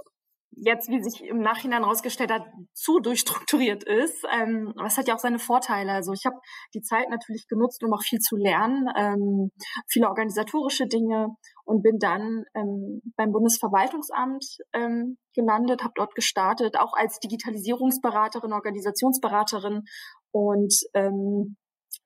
jetzt, 0.56 0.90
wie 0.90 1.04
sich 1.04 1.24
im 1.24 1.40
Nachhinein 1.40 1.84
herausgestellt 1.84 2.32
hat, 2.32 2.44
zu 2.74 3.00
durchstrukturiert 3.00 3.84
ist. 3.84 4.26
Ähm, 4.34 4.74
aber 4.76 4.88
es 4.88 4.98
hat 4.98 5.08
ja 5.08 5.16
auch 5.16 5.20
seine 5.20 5.40
Vorteile. 5.40 5.92
Also 5.92 6.14
ich 6.14 6.26
habe 6.26 6.38
die 6.74 6.82
Zeit 6.82 7.10
natürlich 7.10 7.48
genutzt, 7.48 7.84
um 7.84 7.94
auch 7.94 8.02
viel 8.02 8.20
zu 8.20 8.36
lernen, 8.36 8.88
ähm, 8.96 9.52
viele 9.88 10.08
organisatorische 10.08 10.88
Dinge 10.88 11.30
und 11.66 11.82
bin 11.82 11.98
dann 12.00 12.44
ähm, 12.56 13.02
beim 13.16 13.32
Bundesverwaltungsamt 13.32 14.46
ähm, 14.74 15.18
gelandet, 15.34 15.84
habe 15.84 15.94
dort 15.96 16.16
gestartet, 16.16 16.78
auch 16.78 16.94
als 16.94 17.20
Digitalisierungsberaterin, 17.20 18.54
Organisationsberaterin 18.54 19.84
und 20.32 20.74
ähm, 20.94 21.58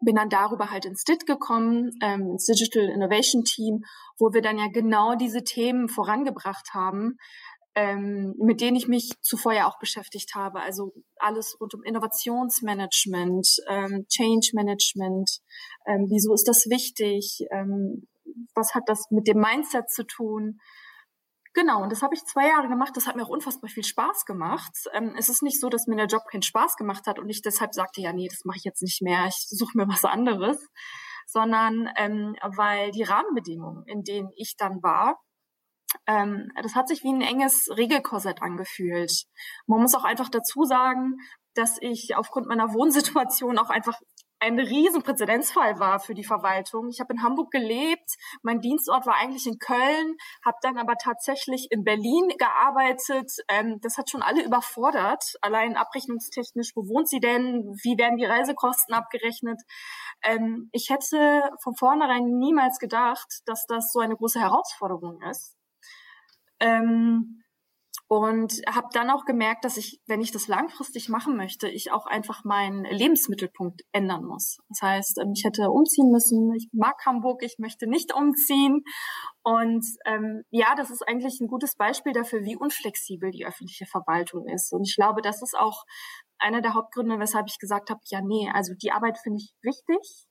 bin 0.01 0.15
dann 0.15 0.29
darüber 0.29 0.71
halt 0.71 0.85
ins 0.85 1.03
DIT 1.03 1.25
gekommen, 1.25 1.91
ähm, 2.01 2.31
ins 2.31 2.45
Digital 2.45 2.89
Innovation 2.89 3.43
Team, 3.43 3.81
wo 4.17 4.33
wir 4.33 4.41
dann 4.41 4.57
ja 4.57 4.67
genau 4.71 5.15
diese 5.15 5.43
Themen 5.43 5.89
vorangebracht 5.89 6.69
haben, 6.73 7.17
ähm, 7.75 8.35
mit 8.39 8.61
denen 8.61 8.75
ich 8.75 8.87
mich 8.87 9.13
zuvor 9.21 9.53
ja 9.53 9.67
auch 9.67 9.79
beschäftigt 9.79 10.35
habe. 10.35 10.61
Also 10.61 10.93
alles 11.17 11.57
rund 11.59 11.73
um 11.73 11.83
Innovationsmanagement, 11.83 13.47
ähm, 13.67 14.05
Change 14.07 14.51
Management, 14.53 15.39
ähm, 15.85 16.07
wieso 16.09 16.33
ist 16.33 16.47
das 16.47 16.69
wichtig, 16.69 17.45
ähm, 17.51 18.07
was 18.55 18.75
hat 18.75 18.83
das 18.87 19.09
mit 19.11 19.27
dem 19.27 19.39
Mindset 19.39 19.89
zu 19.89 20.03
tun. 20.03 20.59
Genau, 21.53 21.81
und 21.81 21.91
das 21.91 22.01
habe 22.01 22.13
ich 22.13 22.23
zwei 22.25 22.47
Jahre 22.47 22.67
gemacht. 22.67 22.95
Das 22.95 23.07
hat 23.07 23.15
mir 23.15 23.23
auch 23.23 23.29
unfassbar 23.29 23.69
viel 23.69 23.83
Spaß 23.83 24.25
gemacht. 24.25 24.71
Ähm, 24.93 25.15
es 25.17 25.29
ist 25.29 25.41
nicht 25.41 25.59
so, 25.59 25.69
dass 25.69 25.87
mir 25.87 25.95
der 25.95 26.05
Job 26.05 26.23
keinen 26.29 26.43
Spaß 26.43 26.75
gemacht 26.75 27.07
hat 27.07 27.19
und 27.19 27.29
ich 27.29 27.41
deshalb 27.41 27.73
sagte, 27.73 28.01
ja, 28.01 28.13
nee, 28.13 28.27
das 28.29 28.45
mache 28.45 28.57
ich 28.57 28.63
jetzt 28.63 28.83
nicht 28.83 29.01
mehr. 29.01 29.25
Ich 29.27 29.47
suche 29.47 29.77
mir 29.77 29.87
was 29.87 30.05
anderes 30.05 30.57
sondern 31.31 31.87
ähm, 31.95 32.35
weil 32.55 32.91
die 32.91 33.03
Rahmenbedingungen, 33.03 33.83
in 33.85 34.03
denen 34.03 34.29
ich 34.35 34.55
dann 34.57 34.81
war, 34.81 35.19
ähm, 36.07 36.51
das 36.61 36.75
hat 36.75 36.87
sich 36.87 37.03
wie 37.03 37.13
ein 37.13 37.21
enges 37.21 37.69
Regelkorsett 37.75 38.41
angefühlt. 38.41 39.25
Man 39.67 39.81
muss 39.81 39.95
auch 39.95 40.03
einfach 40.03 40.29
dazu 40.29 40.63
sagen, 40.63 41.17
dass 41.55 41.77
ich 41.81 42.15
aufgrund 42.15 42.47
meiner 42.47 42.73
Wohnsituation 42.73 43.57
auch 43.57 43.69
einfach 43.69 43.99
ein 44.41 44.57
riesen 44.57 45.03
Präzedenzfall 45.03 45.79
war 45.79 45.99
für 45.99 46.13
die 46.13 46.23
Verwaltung. 46.23 46.87
Ich 46.89 47.01
habe 47.01 47.13
in 47.13 47.21
Hamburg 47.21 47.51
gelebt, 47.51 48.09
mein 48.41 48.61
Dienstort 48.61 49.05
war 49.05 49.15
eigentlich 49.15 49.45
in 49.45 49.59
Köln, 49.59 50.15
habe 50.45 50.57
dann 50.61 50.77
aber 50.77 50.95
tatsächlich 50.95 51.67
in 51.71 51.83
Berlin 51.83 52.29
gearbeitet. 52.37 53.29
Ähm, 53.49 53.79
das 53.81 53.97
hat 53.97 54.09
schon 54.09 54.21
alle 54.21 54.43
überfordert, 54.43 55.23
allein 55.41 55.75
abrechnungstechnisch. 55.75 56.71
Wo 56.75 56.87
wohnt 56.87 57.09
sie 57.09 57.19
denn? 57.19 57.65
Wie 57.83 57.97
werden 57.97 58.17
die 58.17 58.25
Reisekosten 58.25 58.95
abgerechnet? 58.95 59.59
Ähm, 60.23 60.69
ich 60.71 60.89
hätte 60.89 61.41
von 61.61 61.75
vornherein 61.75 62.23
niemals 62.23 62.79
gedacht, 62.79 63.41
dass 63.45 63.65
das 63.65 63.91
so 63.91 63.99
eine 63.99 64.15
große 64.15 64.39
Herausforderung 64.39 65.21
ist. 65.29 65.58
Ähm, 66.59 67.39
und 68.11 68.61
habe 68.67 68.87
dann 68.91 69.11
auch 69.11 69.23
gemerkt, 69.25 69.63
dass 69.63 69.77
ich, 69.77 70.01
wenn 70.07 70.19
ich 70.19 70.31
das 70.31 70.47
langfristig 70.47 71.09
machen 71.09 71.37
möchte, 71.37 71.69
ich 71.69 71.91
auch 71.91 72.07
einfach 72.07 72.43
meinen 72.43 72.83
Lebensmittelpunkt 72.83 73.83
ändern 73.91 74.25
muss. 74.25 74.57
Das 74.67 74.81
heißt, 74.81 75.19
ähm, 75.19 75.33
ich 75.35 75.43
hätte 75.45 75.69
umziehen 75.69 76.09
müssen. 76.09 76.51
Ich 76.55 76.69
mag 76.71 76.95
Hamburg, 77.05 77.43
ich 77.43 77.57
möchte 77.59 77.87
nicht 77.87 78.11
umziehen. 78.11 78.81
Und 79.43 79.85
ähm, 80.05 80.41
ja, 80.49 80.73
das 80.75 80.89
ist 80.89 81.07
eigentlich 81.07 81.39
ein 81.39 81.47
gutes 81.47 81.75
Beispiel 81.75 82.13
dafür, 82.13 82.41
wie 82.41 82.57
unflexibel 82.57 83.29
die 83.29 83.45
öffentliche 83.45 83.85
Verwaltung 83.85 84.47
ist. 84.47 84.73
Und 84.73 84.87
ich 84.87 84.95
glaube, 84.95 85.21
das 85.21 85.43
ist 85.43 85.55
auch 85.55 85.83
einer 86.39 86.61
der 86.61 86.73
Hauptgründe, 86.73 87.19
weshalb 87.19 87.45
ich 87.47 87.59
gesagt 87.59 87.91
habe, 87.91 87.99
ja, 88.05 88.21
nee, 88.21 88.49
also 88.51 88.73
die 88.73 88.91
Arbeit 88.91 89.19
finde 89.19 89.37
ich 89.37 89.53
wichtig 89.61 90.28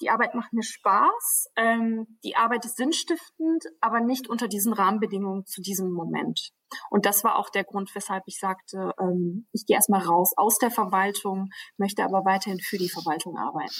die 0.00 0.10
Arbeit 0.10 0.34
macht 0.34 0.52
mir 0.52 0.62
Spaß, 0.62 1.50
ähm, 1.56 2.18
die 2.24 2.36
Arbeit 2.36 2.64
ist 2.64 2.76
sinnstiftend, 2.76 3.64
aber 3.80 4.00
nicht 4.00 4.28
unter 4.28 4.48
diesen 4.48 4.72
Rahmenbedingungen 4.72 5.46
zu 5.46 5.60
diesem 5.60 5.92
Moment. 5.92 6.50
Und 6.90 7.06
das 7.06 7.24
war 7.24 7.36
auch 7.36 7.50
der 7.50 7.64
Grund, 7.64 7.94
weshalb 7.94 8.24
ich 8.26 8.38
sagte, 8.38 8.92
ähm, 9.00 9.46
ich 9.52 9.66
gehe 9.66 9.76
erstmal 9.76 10.02
raus 10.02 10.32
aus 10.36 10.58
der 10.58 10.70
Verwaltung, 10.70 11.50
möchte 11.76 12.04
aber 12.04 12.24
weiterhin 12.24 12.60
für 12.60 12.78
die 12.78 12.88
Verwaltung 12.88 13.36
arbeiten. 13.36 13.74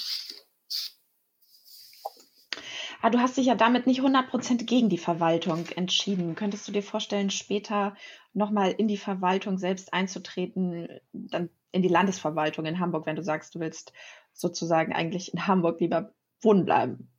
Ah, 3.01 3.09
du 3.09 3.19
hast 3.19 3.37
dich 3.37 3.45
ja 3.45 3.55
damit 3.55 3.87
nicht 3.87 4.01
100% 4.01 4.65
gegen 4.65 4.89
die 4.89 4.97
Verwaltung 4.97 5.65
entschieden. 5.67 6.35
Könntest 6.35 6.67
du 6.67 6.73
dir 6.73 6.83
vorstellen, 6.83 7.29
später 7.29 7.95
nochmal 8.33 8.71
in 8.71 8.89
die 8.89 8.97
Verwaltung 8.97 9.57
selbst 9.57 9.93
einzutreten, 9.93 10.99
dann 11.13 11.49
in 11.71 11.81
die 11.81 11.87
Landesverwaltung 11.87 12.65
in 12.65 12.79
Hamburg, 12.79 13.05
wenn 13.05 13.15
du 13.15 13.23
sagst, 13.23 13.55
du 13.55 13.59
willst 13.59 13.93
sozusagen 14.39 14.93
eigentlich 14.93 15.33
in 15.33 15.47
Hamburg 15.47 15.79
lieber 15.79 16.13
wohnen 16.41 16.65
bleiben? 16.65 17.11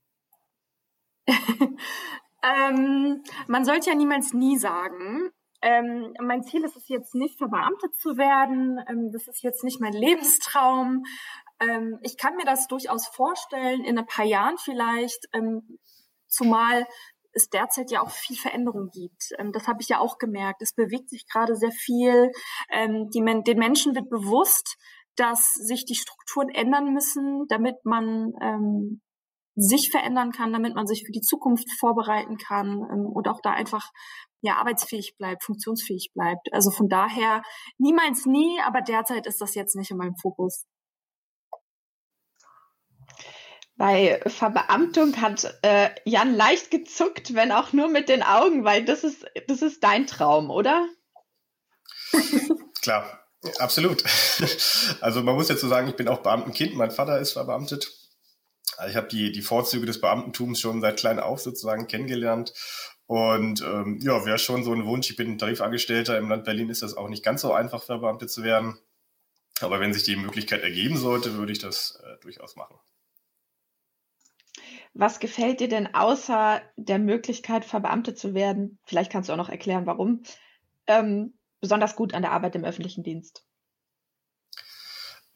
ähm, 2.43 3.23
man 3.47 3.65
sollte 3.65 3.91
ja 3.91 3.97
niemals 3.97 4.33
nie 4.33 4.57
sagen. 4.57 5.31
Ähm, 5.63 6.15
mein 6.21 6.43
Ziel 6.43 6.65
ist 6.65 6.77
es 6.77 6.89
jetzt 6.89 7.15
nicht, 7.15 7.37
verbeamtet 7.37 7.95
zu 7.97 8.17
werden. 8.17 8.79
Ähm, 8.89 9.11
das 9.13 9.29
ist 9.29 9.43
jetzt 9.43 9.63
nicht 9.63 9.81
mein 9.81 9.93
Lebenstraum. 9.93 11.05
Ähm, 11.61 11.99
ich 12.03 12.17
kann 12.17 12.37
mir 12.37 12.47
das 12.47 12.67
durchaus 12.67 13.07
vorstellen, 13.07 13.85
in 13.85 13.99
ein 13.99 14.07
paar 14.07 14.25
Jahren 14.25 14.57
vielleicht, 14.57 15.29
ähm, 15.35 15.79
zumal 16.29 16.87
es 17.33 17.51
derzeit 17.51 17.91
ja 17.91 18.01
auch 18.03 18.11
viel 18.11 18.37
Veränderung 18.37 18.91
gibt. 18.91 19.33
Ähm, 19.39 19.53
das 19.53 19.69
habe 19.69 19.83
ich 19.83 19.89
ja 19.89 19.99
auch 20.01 20.17
gemerkt. 20.17 20.63
Es 20.63 20.73
bewegt 20.73 21.11
sich 21.11 21.27
gerade 21.29 21.55
sehr 21.55 21.73
viel. 21.73 22.33
Den 22.73 23.59
Menschen 23.59 23.95
wird 23.95 24.09
bewusst, 24.09 24.79
dass 25.17 25.51
sich 25.53 25.85
die 25.85 25.95
Strukturen 25.95 26.49
ändern 26.49 26.93
müssen, 26.93 27.47
damit 27.49 27.77
man 27.85 28.33
ähm, 28.41 29.01
sich 29.57 29.91
verändern 29.91 30.33
kann, 30.33 30.53
damit 30.53 30.75
man 30.75 30.87
sich 30.87 31.05
für 31.05 31.13
die 31.13 31.21
Zukunft 31.21 31.67
vorbereiten 31.79 32.39
kann 32.39 32.69
ähm, 32.91 33.07
und 33.07 33.29
auch 33.29 33.41
da 33.43 33.51
einfach 33.51 33.91
ja 34.43 34.57
arbeitsfähig 34.57 35.15
bleibt, 35.19 35.45
funktionsfähig 35.45 36.11
bleibt. 36.15 36.53
Also 36.53 36.71
von 36.71 36.89
daher 36.89 37.43
niemals 37.79 38.27
nie, 38.27 38.59
aber 38.65 38.81
derzeit 38.81 39.27
ist 39.27 39.41
das 39.41 39.55
jetzt 39.55 39.77
nicht 39.77 39.91
in 39.91 39.99
meinem 39.99 40.17
Fokus. 40.17 40.65
Bei 43.77 44.21
Verbeamtung 44.27 45.17
hat 45.23 45.59
äh, 45.63 45.89
Jan 46.05 46.35
leicht 46.35 46.71
gezuckt, 46.71 47.35
wenn 47.35 47.51
auch 47.51 47.73
nur 47.73 47.89
mit 47.89 48.11
den 48.11 48.23
Augen, 48.23 48.65
weil 48.65 48.85
das 48.85 49.05
ist, 49.05 49.25
das 49.49 49.63
ist 49.63 49.83
dein 49.83 50.07
Traum, 50.07 50.51
oder? 50.51 50.87
Klar, 52.83 53.25
Absolut. 53.59 54.05
Also 55.01 55.23
man 55.23 55.35
muss 55.35 55.49
jetzt 55.49 55.61
so 55.61 55.69
sagen, 55.69 55.89
ich 55.89 55.97
bin 55.97 56.09
auch 56.09 56.21
Beamtenkind. 56.23 56.75
Mein 56.75 56.91
Vater 56.91 57.19
ist 57.21 57.33
verbeamtet. 57.33 57.91
Ich 58.89 58.97
habe 58.97 59.09
die, 59.09 59.33
die 59.33 59.43
Vorzüge 59.43 59.87
des 59.87 60.01
Beamtentums 60.01 60.61
schon 60.61 60.81
seit 60.81 60.99
klein 60.99 61.21
auf 61.21 61.41
sozusagen 61.41 61.87
kennengelernt. 61.87 62.53
Und 63.07 63.63
ähm, 63.63 63.99
ja, 64.03 64.25
wäre 64.25 64.39
schon 64.39 64.63
so 64.63 64.73
ein 64.73 64.87
Wunsch. 64.87 65.11
Ich 65.11 65.17
bin 65.17 65.39
Tarifangestellter. 65.39 66.19
Im 66.19 66.29
Land 66.29 66.45
Berlin 66.45 66.71
ist 66.71 66.83
das 66.83 66.97
auch 66.97 67.09
nicht 67.09 67.25
ganz 67.25 67.41
so 67.43 67.53
einfach, 67.53 67.83
verbeamtet 67.83 68.31
zu 68.31 68.43
werden. 68.43 68.79
Aber 69.61 69.81
wenn 69.81 69.93
sich 69.93 70.05
die 70.05 70.17
Möglichkeit 70.17 70.63
ergeben 70.63 70.97
sollte, 70.97 71.35
würde 71.35 71.53
ich 71.53 71.59
das 71.59 72.01
äh, 72.05 72.21
durchaus 72.23 72.57
machen. 72.57 72.77
Was 74.93 75.21
gefällt 75.21 75.61
dir 75.61 75.69
denn 75.69 75.95
außer 75.95 76.63
der 76.77 76.99
Möglichkeit, 76.99 77.65
verbeamtet 77.65 78.19
zu 78.19 78.35
werden? 78.35 78.79
Vielleicht 78.85 79.13
kannst 79.13 79.29
du 79.29 79.33
auch 79.33 79.39
noch 79.39 79.49
erklären, 79.49 79.87
warum. 79.87 80.23
Ähm, 80.87 81.35
besonders 81.61 81.97
gut 81.97 82.15
an 82.15 82.23
der 82.23 82.33
Arbeit 82.33 82.55
im 82.55 82.65
öffentlichen 82.65 83.03
Dienst? 83.03 83.45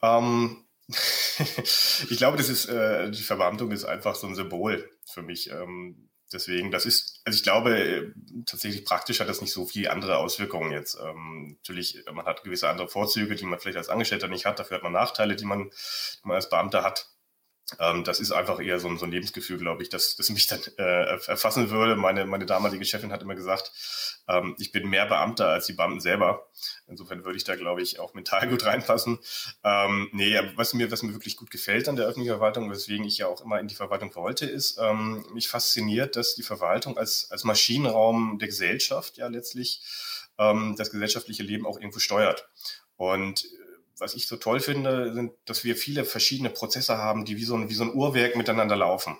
Ähm, 0.01 0.65
ich 0.87 2.17
glaube, 2.17 2.37
das 2.37 2.49
ist 2.49 2.65
äh, 2.65 3.09
die 3.09 3.23
Verbeamtung 3.23 3.71
ist 3.71 3.85
einfach 3.85 4.15
so 4.15 4.27
ein 4.27 4.35
Symbol 4.35 4.89
für 5.05 5.21
mich. 5.21 5.49
Ähm, 5.49 6.09
deswegen, 6.31 6.71
das 6.71 6.85
ist, 6.85 7.21
also 7.25 7.35
ich 7.35 7.43
glaube, 7.43 7.77
äh, 7.77 8.13
tatsächlich 8.45 8.85
praktisch 8.85 9.19
hat 9.19 9.29
das 9.29 9.41
nicht 9.41 9.53
so 9.53 9.65
viele 9.65 9.91
andere 9.91 10.17
Auswirkungen 10.17 10.71
jetzt. 10.71 10.97
Ähm, 11.01 11.57
natürlich, 11.59 12.03
man 12.13 12.25
hat 12.25 12.43
gewisse 12.43 12.69
andere 12.69 12.87
Vorzüge, 12.87 13.35
die 13.35 13.45
man 13.45 13.59
vielleicht 13.59 13.77
als 13.77 13.89
Angestellter 13.89 14.27
nicht 14.27 14.45
hat. 14.45 14.59
Dafür 14.59 14.77
hat 14.77 14.83
man 14.83 14.93
Nachteile, 14.93 15.35
die 15.35 15.45
man, 15.45 15.69
die 15.69 16.27
man 16.27 16.35
als 16.35 16.49
Beamter 16.49 16.83
hat. 16.83 17.09
Ähm, 17.79 18.03
das 18.03 18.19
ist 18.19 18.31
einfach 18.31 18.59
eher 18.59 18.79
so 18.79 18.87
ein, 18.87 18.97
so 18.97 19.05
ein 19.05 19.11
Lebensgefühl, 19.11 19.57
glaube 19.57 19.81
ich, 19.81 19.89
dass 19.89 20.15
das 20.15 20.29
mich 20.29 20.45
dann 20.47 20.61
äh, 20.77 21.17
erfassen 21.27 21.71
würde. 21.71 21.95
Meine, 21.95 22.25
meine 22.25 22.45
damalige 22.45 22.85
Chefin 22.85 23.11
hat 23.11 23.23
immer 23.23 23.33
gesagt, 23.33 23.71
ähm, 24.27 24.55
ich 24.59 24.71
bin 24.71 24.87
mehr 24.87 25.07
Beamter 25.07 25.49
als 25.49 25.65
die 25.65 25.73
Beamten 25.73 25.99
selber. 25.99 26.47
Insofern 26.87 27.25
würde 27.25 27.37
ich 27.37 27.43
da, 27.43 27.55
glaube 27.55 27.81
ich, 27.81 27.99
auch 27.99 28.13
mental 28.13 28.47
gut 28.49 28.65
reinpassen. 28.65 29.17
Ähm, 29.63 30.09
nee, 30.11 30.39
was 30.55 30.75
mir, 30.75 30.91
was 30.91 31.01
mir 31.01 31.13
wirklich 31.13 31.37
gut 31.37 31.49
gefällt 31.49 31.89
an 31.89 31.95
der 31.95 32.05
öffentlichen 32.05 32.33
Verwaltung, 32.33 32.69
weswegen 32.69 33.05
ich 33.05 33.17
ja 33.17 33.27
auch 33.27 33.43
immer 33.43 33.59
in 33.59 33.67
die 33.67 33.75
Verwaltung 33.75 34.13
wollte, 34.15 34.45
ist, 34.45 34.77
ähm, 34.79 35.25
mich 35.33 35.47
fasziniert, 35.47 36.15
dass 36.15 36.35
die 36.35 36.43
Verwaltung 36.43 36.97
als, 36.97 37.31
als 37.31 37.43
Maschinenraum 37.43 38.37
der 38.37 38.47
Gesellschaft 38.47 39.17
ja 39.17 39.27
letztlich 39.27 39.81
ähm, 40.37 40.75
das 40.77 40.91
gesellschaftliche 40.91 41.43
Leben 41.43 41.65
auch 41.65 41.79
irgendwo 41.79 41.99
steuert. 41.99 42.47
Und 42.97 43.45
was 43.97 44.15
ich 44.15 44.27
so 44.27 44.37
toll 44.37 44.59
finde, 44.59 45.13
sind, 45.13 45.31
dass 45.45 45.63
wir 45.63 45.75
viele 45.75 46.05
verschiedene 46.05 46.49
Prozesse 46.49 46.97
haben, 46.97 47.25
die 47.25 47.37
wie 47.37 47.45
so 47.45 47.55
ein, 47.55 47.69
wie 47.69 47.73
so 47.73 47.83
ein 47.83 47.93
Uhrwerk 47.93 48.35
miteinander 48.35 48.75
laufen. 48.75 49.17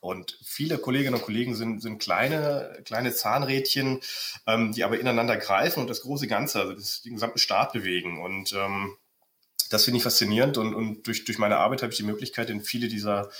Und 0.00 0.38
viele 0.44 0.78
Kolleginnen 0.78 1.14
und 1.14 1.22
Kollegen 1.22 1.54
sind, 1.54 1.80
sind 1.80 1.98
kleine, 1.98 2.80
kleine 2.84 3.12
Zahnrädchen, 3.12 4.00
ähm, 4.46 4.72
die 4.72 4.84
aber 4.84 5.00
ineinander 5.00 5.36
greifen 5.36 5.80
und 5.80 5.90
das 5.90 6.02
große 6.02 6.26
Ganze, 6.26 6.60
also 6.60 6.74
das, 6.74 7.02
den 7.02 7.14
gesamten 7.14 7.38
Staat 7.38 7.72
bewegen. 7.72 8.22
Und 8.22 8.52
ähm, 8.52 8.96
das 9.68 9.84
finde 9.84 9.98
ich 9.98 10.02
faszinierend 10.02 10.58
und, 10.58 10.74
und 10.74 11.06
durch, 11.06 11.24
durch 11.24 11.38
meine 11.38 11.58
Arbeit 11.58 11.82
habe 11.82 11.92
ich 11.92 11.98
die 11.98 12.04
Möglichkeit, 12.04 12.50
in 12.50 12.60
viele 12.60 12.88
dieser, 12.88 13.30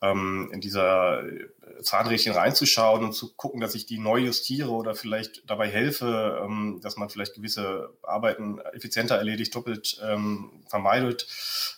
ähm, 0.00 0.50
in 0.52 0.60
dieser 0.60 1.24
äh, 1.24 1.48
Zahnrädchen 1.82 2.32
reinzuschauen 2.32 3.04
und 3.04 3.12
zu 3.12 3.34
gucken, 3.34 3.60
dass 3.60 3.74
ich 3.74 3.86
die 3.86 3.98
neu 3.98 4.18
justiere 4.18 4.70
oder 4.70 4.94
vielleicht 4.94 5.48
dabei 5.48 5.68
helfe, 5.68 6.40
ähm, 6.44 6.80
dass 6.82 6.96
man 6.96 7.10
vielleicht 7.10 7.34
gewisse 7.34 7.90
Arbeiten 8.02 8.58
effizienter 8.72 9.16
erledigt, 9.16 9.54
doppelt 9.54 10.00
ähm, 10.02 10.64
vermeidet. 10.68 11.26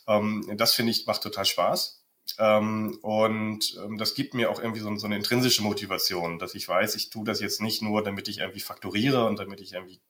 Ähm, 0.07 0.45
das 0.57 0.75
finde 0.75 0.93
ich, 0.93 1.07
macht 1.07 1.23
total 1.23 1.45
Spaß. 1.45 2.01
Ähm, 2.39 2.99
und 3.03 3.77
ähm, 3.85 3.99
das 3.99 4.15
gibt 4.15 4.35
mir 4.35 4.51
auch 4.51 4.61
irgendwie 4.61 4.81
so, 4.81 4.95
so, 4.97 5.07
eine 5.07 5.17
intrinsische 5.17 5.63
Motivation, 5.63 6.39
dass 6.39 6.55
ich 6.55 6.69
weiß, 6.69 6.95
ich 6.95 7.11
tue 7.11 7.25
das 7.25 7.41
jetzt 7.41 7.61
nicht 7.61 7.83
nur, 7.83 8.03
damit 8.03 8.29
ich 8.29 8.39
irgendwie 8.39 8.61
fakturiere 8.61 9.27
und 9.27 9.39
damit 9.39 9.61
ich 9.61 9.73
irgendwie 9.73 10.01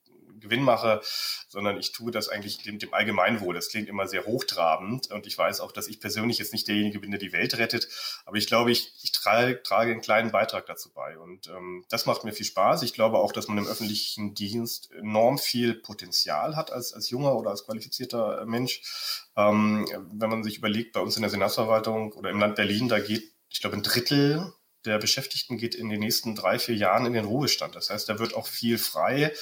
Gewinn 0.41 0.63
mache, 0.63 1.01
sondern 1.47 1.77
ich 1.77 1.91
tue 1.91 2.11
das 2.11 2.27
eigentlich 2.27 2.63
dem, 2.63 2.79
dem 2.79 2.93
Allgemeinwohl. 2.93 3.55
Das 3.55 3.69
klingt 3.69 3.87
immer 3.87 4.07
sehr 4.07 4.25
hochtrabend 4.25 5.11
und 5.11 5.27
ich 5.27 5.37
weiß 5.37 5.61
auch, 5.61 5.71
dass 5.71 5.87
ich 5.87 5.99
persönlich 5.99 6.37
jetzt 6.39 6.53
nicht 6.53 6.67
derjenige 6.67 6.99
bin, 6.99 7.11
der 7.11 7.19
die 7.19 7.33
Welt 7.33 7.57
rettet, 7.57 7.87
aber 8.25 8.37
ich 8.37 8.47
glaube, 8.47 8.71
ich, 8.71 8.93
ich 9.03 9.11
trage, 9.11 9.61
trage 9.63 9.91
einen 9.91 10.01
kleinen 10.01 10.31
Beitrag 10.31 10.65
dazu 10.65 10.91
bei 10.93 11.17
und 11.17 11.47
ähm, 11.47 11.85
das 11.89 12.05
macht 12.05 12.23
mir 12.23 12.33
viel 12.33 12.45
Spaß. 12.45 12.83
Ich 12.83 12.93
glaube 12.93 13.19
auch, 13.19 13.31
dass 13.31 13.47
man 13.47 13.57
im 13.57 13.67
öffentlichen 13.67 14.33
Dienst 14.33 14.91
enorm 14.91 15.37
viel 15.37 15.75
Potenzial 15.75 16.55
hat 16.55 16.71
als, 16.71 16.93
als 16.93 17.09
junger 17.09 17.35
oder 17.35 17.51
als 17.51 17.65
qualifizierter 17.65 18.45
Mensch. 18.45 18.81
Ähm, 19.35 19.87
wenn 20.11 20.29
man 20.29 20.43
sich 20.43 20.57
überlegt, 20.57 20.93
bei 20.93 20.99
uns 20.99 21.15
in 21.15 21.21
der 21.21 21.31
Senatsverwaltung 21.31 22.11
oder 22.13 22.29
im 22.29 22.39
Land 22.39 22.55
Berlin, 22.55 22.87
da 22.89 22.99
geht, 22.99 23.31
ich 23.49 23.61
glaube, 23.61 23.75
ein 23.75 23.83
Drittel 23.83 24.53
der 24.85 24.97
Beschäftigten 24.97 25.57
geht 25.57 25.75
in 25.75 25.89
den 25.89 25.99
nächsten 25.99 26.35
drei, 26.35 26.59
vier 26.59 26.75
Jahren 26.75 27.05
in 27.05 27.13
den 27.13 27.25
Ruhestand. 27.25 27.75
Das 27.75 27.89
heißt, 27.89 28.09
da 28.09 28.19
wird 28.19 28.35
auch 28.35 28.47
viel 28.47 28.77
frei, 28.77 29.33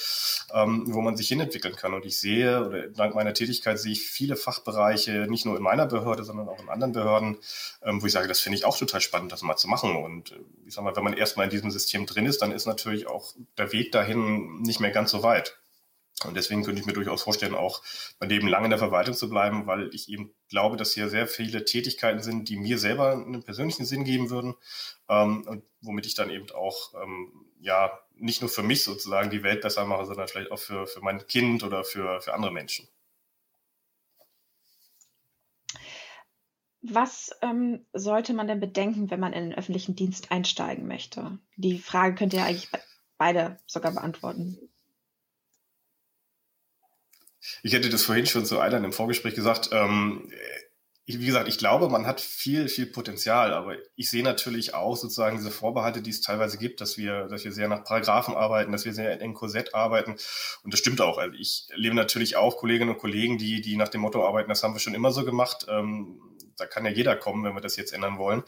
ähm, 0.52 0.84
wo 0.88 1.00
man 1.00 1.16
sich 1.16 1.28
hinentwickeln 1.28 1.76
kann. 1.76 1.94
Und 1.94 2.04
ich 2.04 2.18
sehe, 2.18 2.66
oder 2.66 2.88
dank 2.88 3.14
meiner 3.14 3.34
Tätigkeit 3.34 3.78
sehe 3.78 3.92
ich 3.92 4.02
viele 4.02 4.36
Fachbereiche, 4.36 5.26
nicht 5.28 5.46
nur 5.46 5.56
in 5.56 5.62
meiner 5.62 5.86
Behörde, 5.86 6.24
sondern 6.24 6.48
auch 6.48 6.60
in 6.60 6.68
anderen 6.68 6.92
Behörden, 6.92 7.38
ähm, 7.82 8.02
wo 8.02 8.06
ich 8.06 8.12
sage, 8.12 8.28
das 8.28 8.40
finde 8.40 8.58
ich 8.58 8.64
auch 8.64 8.78
total 8.78 9.00
spannend, 9.00 9.32
das 9.32 9.42
mal 9.42 9.56
zu 9.56 9.68
machen. 9.68 9.96
Und 9.96 10.32
äh, 10.32 10.40
ich 10.66 10.74
sag 10.74 10.84
mal, 10.84 10.96
wenn 10.96 11.04
man 11.04 11.14
erstmal 11.14 11.44
in 11.44 11.50
diesem 11.50 11.70
System 11.70 12.06
drin 12.06 12.26
ist, 12.26 12.42
dann 12.42 12.52
ist 12.52 12.66
natürlich 12.66 13.06
auch 13.06 13.34
der 13.56 13.72
Weg 13.72 13.92
dahin 13.92 14.60
nicht 14.62 14.80
mehr 14.80 14.90
ganz 14.90 15.10
so 15.10 15.22
weit. 15.22 15.59
Und 16.24 16.36
deswegen 16.36 16.64
könnte 16.64 16.80
ich 16.80 16.86
mir 16.86 16.92
durchaus 16.92 17.22
vorstellen, 17.22 17.54
auch 17.54 17.82
mein 18.18 18.28
Leben 18.28 18.48
lang 18.48 18.64
in 18.64 18.70
der 18.70 18.78
Verwaltung 18.78 19.14
zu 19.14 19.30
bleiben, 19.30 19.66
weil 19.66 19.90
ich 19.94 20.08
eben 20.08 20.34
glaube, 20.48 20.76
dass 20.76 20.92
hier 20.92 21.08
sehr 21.08 21.26
viele 21.26 21.64
Tätigkeiten 21.64 22.22
sind, 22.22 22.48
die 22.48 22.56
mir 22.56 22.78
selber 22.78 23.12
einen 23.12 23.42
persönlichen 23.42 23.86
Sinn 23.86 24.04
geben 24.04 24.30
würden 24.30 24.54
ähm, 25.08 25.46
und 25.46 25.64
womit 25.80 26.06
ich 26.06 26.14
dann 26.14 26.30
eben 26.30 26.50
auch 26.50 26.92
ähm, 27.02 27.46
ja 27.60 27.98
nicht 28.14 28.42
nur 28.42 28.50
für 28.50 28.62
mich 28.62 28.84
sozusagen 28.84 29.30
die 29.30 29.42
Welt 29.42 29.62
besser 29.62 29.86
mache, 29.86 30.04
sondern 30.04 30.28
vielleicht 30.28 30.52
auch 30.52 30.58
für, 30.58 30.86
für 30.86 31.00
mein 31.00 31.26
Kind 31.26 31.62
oder 31.62 31.84
für, 31.84 32.20
für 32.20 32.34
andere 32.34 32.52
Menschen. 32.52 32.86
Was 36.82 37.30
ähm, 37.42 37.84
sollte 37.92 38.32
man 38.32 38.48
denn 38.48 38.60
bedenken, 38.60 39.10
wenn 39.10 39.20
man 39.20 39.34
in 39.34 39.50
den 39.50 39.58
öffentlichen 39.58 39.96
Dienst 39.96 40.30
einsteigen 40.30 40.86
möchte? 40.86 41.38
Die 41.56 41.78
Frage 41.78 42.14
könnt 42.14 42.32
ihr 42.32 42.44
eigentlich 42.44 42.70
beide 43.18 43.58
sogar 43.66 43.92
beantworten. 43.92 44.69
Ich 47.62 47.72
hätte 47.72 47.88
das 47.88 48.02
vorhin 48.02 48.26
schon 48.26 48.44
zu 48.44 48.60
Eilern 48.60 48.84
im 48.84 48.92
Vorgespräch 48.92 49.34
gesagt. 49.34 49.70
Ähm, 49.72 50.30
wie 51.18 51.26
gesagt, 51.26 51.48
ich 51.48 51.58
glaube, 51.58 51.88
man 51.88 52.06
hat 52.06 52.20
viel, 52.20 52.68
viel 52.68 52.86
Potenzial, 52.86 53.52
aber 53.52 53.76
ich 53.96 54.10
sehe 54.10 54.22
natürlich 54.22 54.74
auch 54.74 54.96
sozusagen 54.96 55.38
diese 55.38 55.50
Vorbehalte, 55.50 56.02
die 56.02 56.10
es 56.10 56.20
teilweise 56.20 56.58
gibt, 56.58 56.80
dass 56.80 56.98
wir, 56.98 57.26
dass 57.26 57.44
wir 57.44 57.52
sehr 57.52 57.68
nach 57.68 57.84
Paragraphen 57.84 58.34
arbeiten, 58.34 58.72
dass 58.72 58.84
wir 58.84 58.92
sehr 58.92 59.20
in 59.20 59.34
Korsett 59.34 59.74
arbeiten. 59.74 60.16
Und 60.62 60.72
das 60.72 60.78
stimmt 60.78 61.00
auch. 61.00 61.18
Also 61.18 61.36
ich 61.36 61.66
lebe 61.74 61.96
natürlich 61.96 62.36
auch 62.36 62.58
Kolleginnen 62.58 62.90
und 62.90 62.98
Kollegen, 62.98 63.38
die, 63.38 63.60
die 63.60 63.76
nach 63.76 63.88
dem 63.88 64.02
Motto 64.02 64.26
arbeiten, 64.26 64.48
das 64.48 64.62
haben 64.62 64.74
wir 64.74 64.80
schon 64.80 64.94
immer 64.94 65.10
so 65.10 65.24
gemacht. 65.24 65.66
Ähm, 65.68 66.20
da 66.56 66.66
kann 66.66 66.84
ja 66.84 66.90
jeder 66.90 67.16
kommen, 67.16 67.42
wenn 67.42 67.54
wir 67.54 67.62
das 67.62 67.76
jetzt 67.76 67.92
ändern 67.92 68.18
wollen 68.18 68.44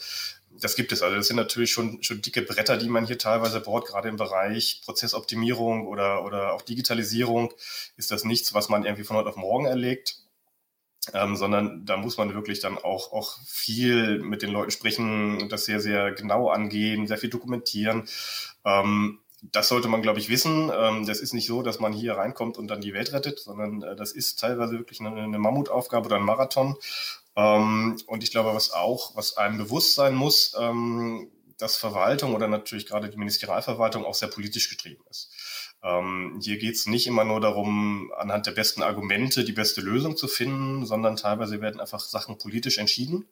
das 0.61 0.77
gibt 0.77 0.93
es. 0.93 1.03
Also 1.03 1.17
das 1.17 1.27
sind 1.27 1.37
natürlich 1.37 1.73
schon, 1.73 2.03
schon 2.03 2.23
dicke 2.23 2.43
Bretter, 2.43 2.77
die 2.77 2.89
man 2.89 3.07
hier 3.07 3.19
teilweise 3.19 3.61
baut, 3.61 3.87
gerade 3.87 4.09
im 4.09 4.17
Bereich 4.17 4.83
Prozessoptimierung 4.85 5.87
oder, 5.87 6.25
oder 6.25 6.53
auch 6.53 6.63
Digitalisierung 6.63 7.53
ist 7.97 8.11
das 8.11 8.25
nichts, 8.25 8.55
was 8.55 8.69
man 8.69 8.85
irgendwie 8.85 9.05
von 9.05 9.17
heute 9.17 9.31
auf 9.31 9.37
morgen 9.37 9.67
erlegt. 9.67 10.19
Ähm, 11.13 11.35
sondern 11.35 11.85
da 11.85 11.97
muss 11.97 12.17
man 12.17 12.33
wirklich 12.33 12.61
dann 12.61 12.79
auch, 12.79 13.13
auch 13.13 13.37
viel 13.45 14.21
mit 14.21 14.41
den 14.41 14.53
Leuten 14.53 14.71
sprechen, 14.71 15.49
das 15.49 15.65
sehr, 15.65 15.81
sehr 15.81 16.13
genau 16.13 16.49
angehen, 16.49 17.09
sehr 17.09 17.19
viel 17.19 17.31
dokumentieren. 17.31 18.09
Ähm, 18.65 19.19
das 19.43 19.69
sollte 19.69 19.89
man, 19.89 20.03
glaube 20.03 20.21
ich, 20.21 20.29
wissen. 20.29 20.71
Ähm, 20.73 21.05
das 21.05 21.21
ist 21.21 21.35
nicht 21.35 21.47
so, 21.47 21.63
dass 21.63 21.81
man 21.81 21.93
hier 21.93 22.15
reinkommt 22.15 22.59
und 22.59 22.69
dann 22.69 22.81
die 22.81 22.95
Welt 22.95 23.13
rettet, 23.13 23.41
sondern 23.41 23.83
äh, 23.83 23.97
das 23.97 24.13
ist 24.13 24.39
teilweise 24.39 24.79
wirklich 24.79 25.01
eine, 25.01 25.39
Mammutaufgabe 25.39 26.07
oder 26.07 26.17
ein 26.17 26.23
Marathon. 26.23 26.77
Ähm, 27.35 27.99
und 28.07 28.23
ich 28.23 28.31
glaube, 28.31 28.55
was 28.55 28.73
auch, 28.73 29.17
was 29.17 29.37
einem 29.37 29.59
bewusst 29.59 29.95
sein 29.95 30.15
muss, 30.15 30.55
ähm, 30.59 31.29
dass 31.59 31.77
Verwaltung 31.77 32.35
oder 32.35 32.47
natürlich 32.47 32.87
gerade 32.87 33.11
die 33.11 33.17
Ministerialverwaltung 33.17 34.05
auch 34.05 34.15
sehr 34.15 34.29
politisch 34.29 34.71
getrieben 34.71 35.03
ist. 35.11 35.31
Ähm, 35.83 36.39
hier 36.43 36.59
geht 36.59 36.77
es 36.77 36.87
nicht 36.87 37.09
immer 37.09 37.25
nur 37.25 37.41
darum, 37.41 38.13
anhand 38.17 38.47
der 38.47 38.53
besten 38.53 38.83
Argumente 38.83 39.45
die 39.45 39.53
beste 39.53 39.81
Lösung 39.81 40.17
zu 40.17 40.29
finden, 40.29 40.87
sondern 40.87 41.17
teilweise 41.17 41.61
werden 41.61 41.81
einfach 41.81 42.01
Sachen 42.01 42.39
politisch 42.39 42.79
entschieden 42.79 43.29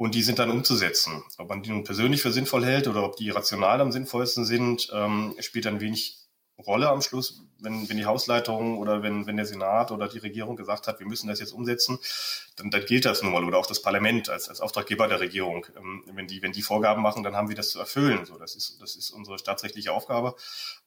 und 0.00 0.14
die 0.14 0.22
sind 0.22 0.38
dann 0.38 0.50
umzusetzen. 0.50 1.22
Ob 1.36 1.50
man 1.50 1.62
die 1.62 1.68
nun 1.68 1.84
persönlich 1.84 2.22
für 2.22 2.32
sinnvoll 2.32 2.64
hält 2.64 2.88
oder 2.88 3.04
ob 3.04 3.16
die 3.16 3.28
rational 3.28 3.82
am 3.82 3.92
sinnvollsten 3.92 4.46
sind, 4.46 4.88
ähm, 4.94 5.34
spielt 5.40 5.66
dann 5.66 5.80
wenig 5.80 6.16
Rolle 6.58 6.88
am 6.88 7.02
Schluss, 7.02 7.42
wenn, 7.58 7.86
wenn 7.86 7.98
die 7.98 8.06
Hausleitung 8.06 8.78
oder 8.78 9.02
wenn, 9.02 9.26
wenn 9.26 9.36
der 9.36 9.44
Senat 9.44 9.90
oder 9.90 10.08
die 10.08 10.16
Regierung 10.16 10.56
gesagt 10.56 10.86
hat, 10.86 11.00
wir 11.00 11.06
müssen 11.06 11.28
das 11.28 11.38
jetzt 11.38 11.52
umsetzen, 11.52 11.98
dann, 12.56 12.70
dann 12.70 12.86
gilt 12.86 13.04
das 13.04 13.22
nun 13.22 13.32
mal. 13.32 13.44
Oder 13.44 13.58
auch 13.58 13.66
das 13.66 13.82
Parlament 13.82 14.30
als, 14.30 14.48
als 14.48 14.62
Auftraggeber 14.62 15.06
der 15.06 15.20
Regierung. 15.20 15.66
Ähm, 15.76 16.02
wenn, 16.14 16.26
die, 16.26 16.40
wenn 16.40 16.52
die 16.52 16.62
Vorgaben 16.62 17.02
machen, 17.02 17.22
dann 17.22 17.36
haben 17.36 17.50
wir 17.50 17.56
das 17.56 17.68
zu 17.68 17.78
erfüllen. 17.78 18.24
So, 18.24 18.38
das, 18.38 18.56
ist, 18.56 18.80
das 18.80 18.96
ist 18.96 19.10
unsere 19.10 19.38
staatsrechtliche 19.38 19.92
Aufgabe. 19.92 20.34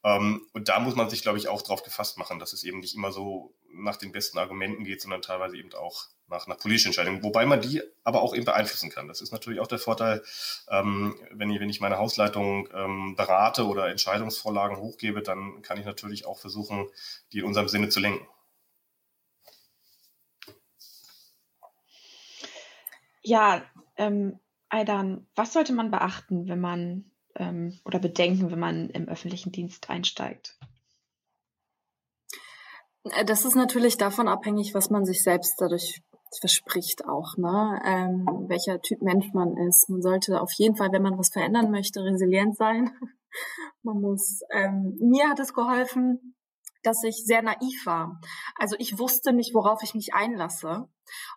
Ähm, 0.04 0.47
und 0.54 0.69
da 0.69 0.80
muss 0.80 0.95
man 0.95 1.12
sich, 1.12 1.21
glaube 1.21 1.38
ich, 1.38 1.49
auch 1.49 1.62
drauf 1.62 1.84
gefasst 1.84 2.17
machen, 2.17 2.39
dass 2.39 2.52
es 2.52 2.63
eben 2.63 2.80
nicht 2.80 2.95
immer 2.95 3.12
so 3.12 3.54
nach 3.71 3.97
den 3.97 4.12
besten 4.12 4.39
Argumenten 4.39 4.84
geht, 4.84 5.04
sondern 5.04 5.21
teilweise 5.21 5.56
eben 5.56 5.71
auch 5.76 6.08
nach, 6.34 6.48
nach 6.48 6.58
politischen 6.58 6.89
Entscheidungen, 6.89 7.24
wobei 7.24 7.46
man 7.46 7.62
die 7.62 7.82
aber 8.04 8.22
auch 8.22 8.36
eben 8.36 8.46
beeinflussen 8.46 8.89
kann. 8.89 9.08
Das 9.08 9.22
ist 9.22 9.32
natürlich 9.32 9.60
auch 9.60 9.67
der 9.67 9.80
Vorteil, 9.80 10.22
ähm, 10.69 11.15
wenn, 11.32 11.50
ich, 11.50 11.60
wenn 11.60 11.69
ich 11.69 11.80
meine 11.80 11.98
Hausleitung 11.98 12.67
ähm, 12.74 13.15
berate 13.15 13.65
oder 13.65 13.89
Entscheidungsvorlagen 13.89 14.78
hochgebe, 14.78 15.22
dann 15.22 15.62
kann 15.62 15.80
ich 15.80 15.86
natürlich 15.86 16.26
auch 16.26 16.39
versuchen, 16.39 16.89
die 17.32 17.39
in 17.39 17.46
unserem 17.46 17.69
Sinne 17.69 17.89
zu 17.89 18.00
lenken. 18.00 18.28
Ja, 23.22 23.63
ähm, 23.96 24.39
Aidan, 24.67 25.28
was 25.36 25.54
sollte 25.54 25.72
man 25.72 25.91
beachten, 25.91 26.50
wenn 26.50 26.60
man 26.60 27.12
ähm, 27.36 27.80
oder 27.86 28.00
bedenken, 28.00 28.52
wenn 28.52 28.60
man 28.60 28.89
im 28.89 29.08
öffentlichen 29.08 29.52
Dienst 29.52 29.89
einsteigt? 29.89 30.58
Äh, 33.04 33.26
das 33.26 33.46
ist 33.46 33.56
natürlich 33.56 33.98
davon 33.98 34.28
abhängig, 34.28 34.74
was 34.74 34.89
man 34.89 35.06
sich 35.06 35.24
selbst 35.24 35.56
dadurch 35.60 36.02
verspricht 36.39 37.06
auch, 37.06 37.38
ne? 37.38 37.82
Ähm, 37.86 38.26
welcher 38.48 38.82
Typ 38.82 39.02
Mensch 39.02 39.34
man 39.34 39.56
ist. 39.58 39.89
Man 39.89 40.02
sollte 40.02 40.41
auf 40.41 40.52
jeden 40.58 40.76
Fall, 40.76 40.91
wenn 40.91 41.04
man 41.04 41.17
was 41.17 41.30
verändern 41.30 41.72
möchte, 41.72 42.04
resilient 42.04 42.56
sein. 42.58 42.91
man 43.84 44.00
muss. 44.00 44.41
Ähm, 44.52 44.98
mir 45.00 45.30
hat 45.30 45.39
es 45.39 45.54
geholfen, 45.54 46.36
dass 46.84 47.04
ich 47.04 47.24
sehr 47.26 47.41
naiv 47.41 47.86
war. 47.86 48.19
Also 48.58 48.76
ich 48.78 49.00
wusste 49.00 49.34
nicht, 49.34 49.54
worauf 49.54 49.82
ich 49.84 49.96
mich 49.96 50.13
einlasse. 50.13 50.88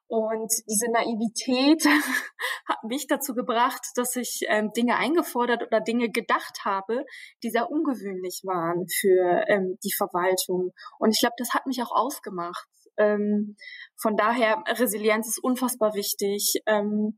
Und 0.09 0.52
diese 0.68 0.90
Naivität 0.90 1.85
hat 2.68 2.82
mich 2.85 3.06
dazu 3.06 3.35
gebracht, 3.35 3.82
dass 3.94 4.16
ich 4.16 4.40
ähm, 4.48 4.70
Dinge 4.76 4.96
eingefordert 4.96 5.62
oder 5.62 5.80
Dinge 5.80 6.11
gedacht 6.11 6.64
habe, 6.64 7.04
die 7.42 7.50
sehr 7.50 7.70
ungewöhnlich 7.70 8.42
waren 8.44 8.87
für 8.88 9.44
ähm, 9.48 9.78
die 9.85 9.92
Verwaltung. 9.96 10.72
Und 10.98 11.11
ich 11.11 11.20
glaube, 11.20 11.35
das 11.38 11.54
hat 11.54 11.66
mich 11.66 11.82
auch 11.82 11.92
ausgemacht. 11.92 12.68
Ähm, 12.98 13.56
von 14.00 14.16
daher, 14.16 14.62
Resilienz 14.68 15.28
ist 15.28 15.42
unfassbar 15.42 15.94
wichtig. 15.94 16.61
Ähm, 16.66 17.16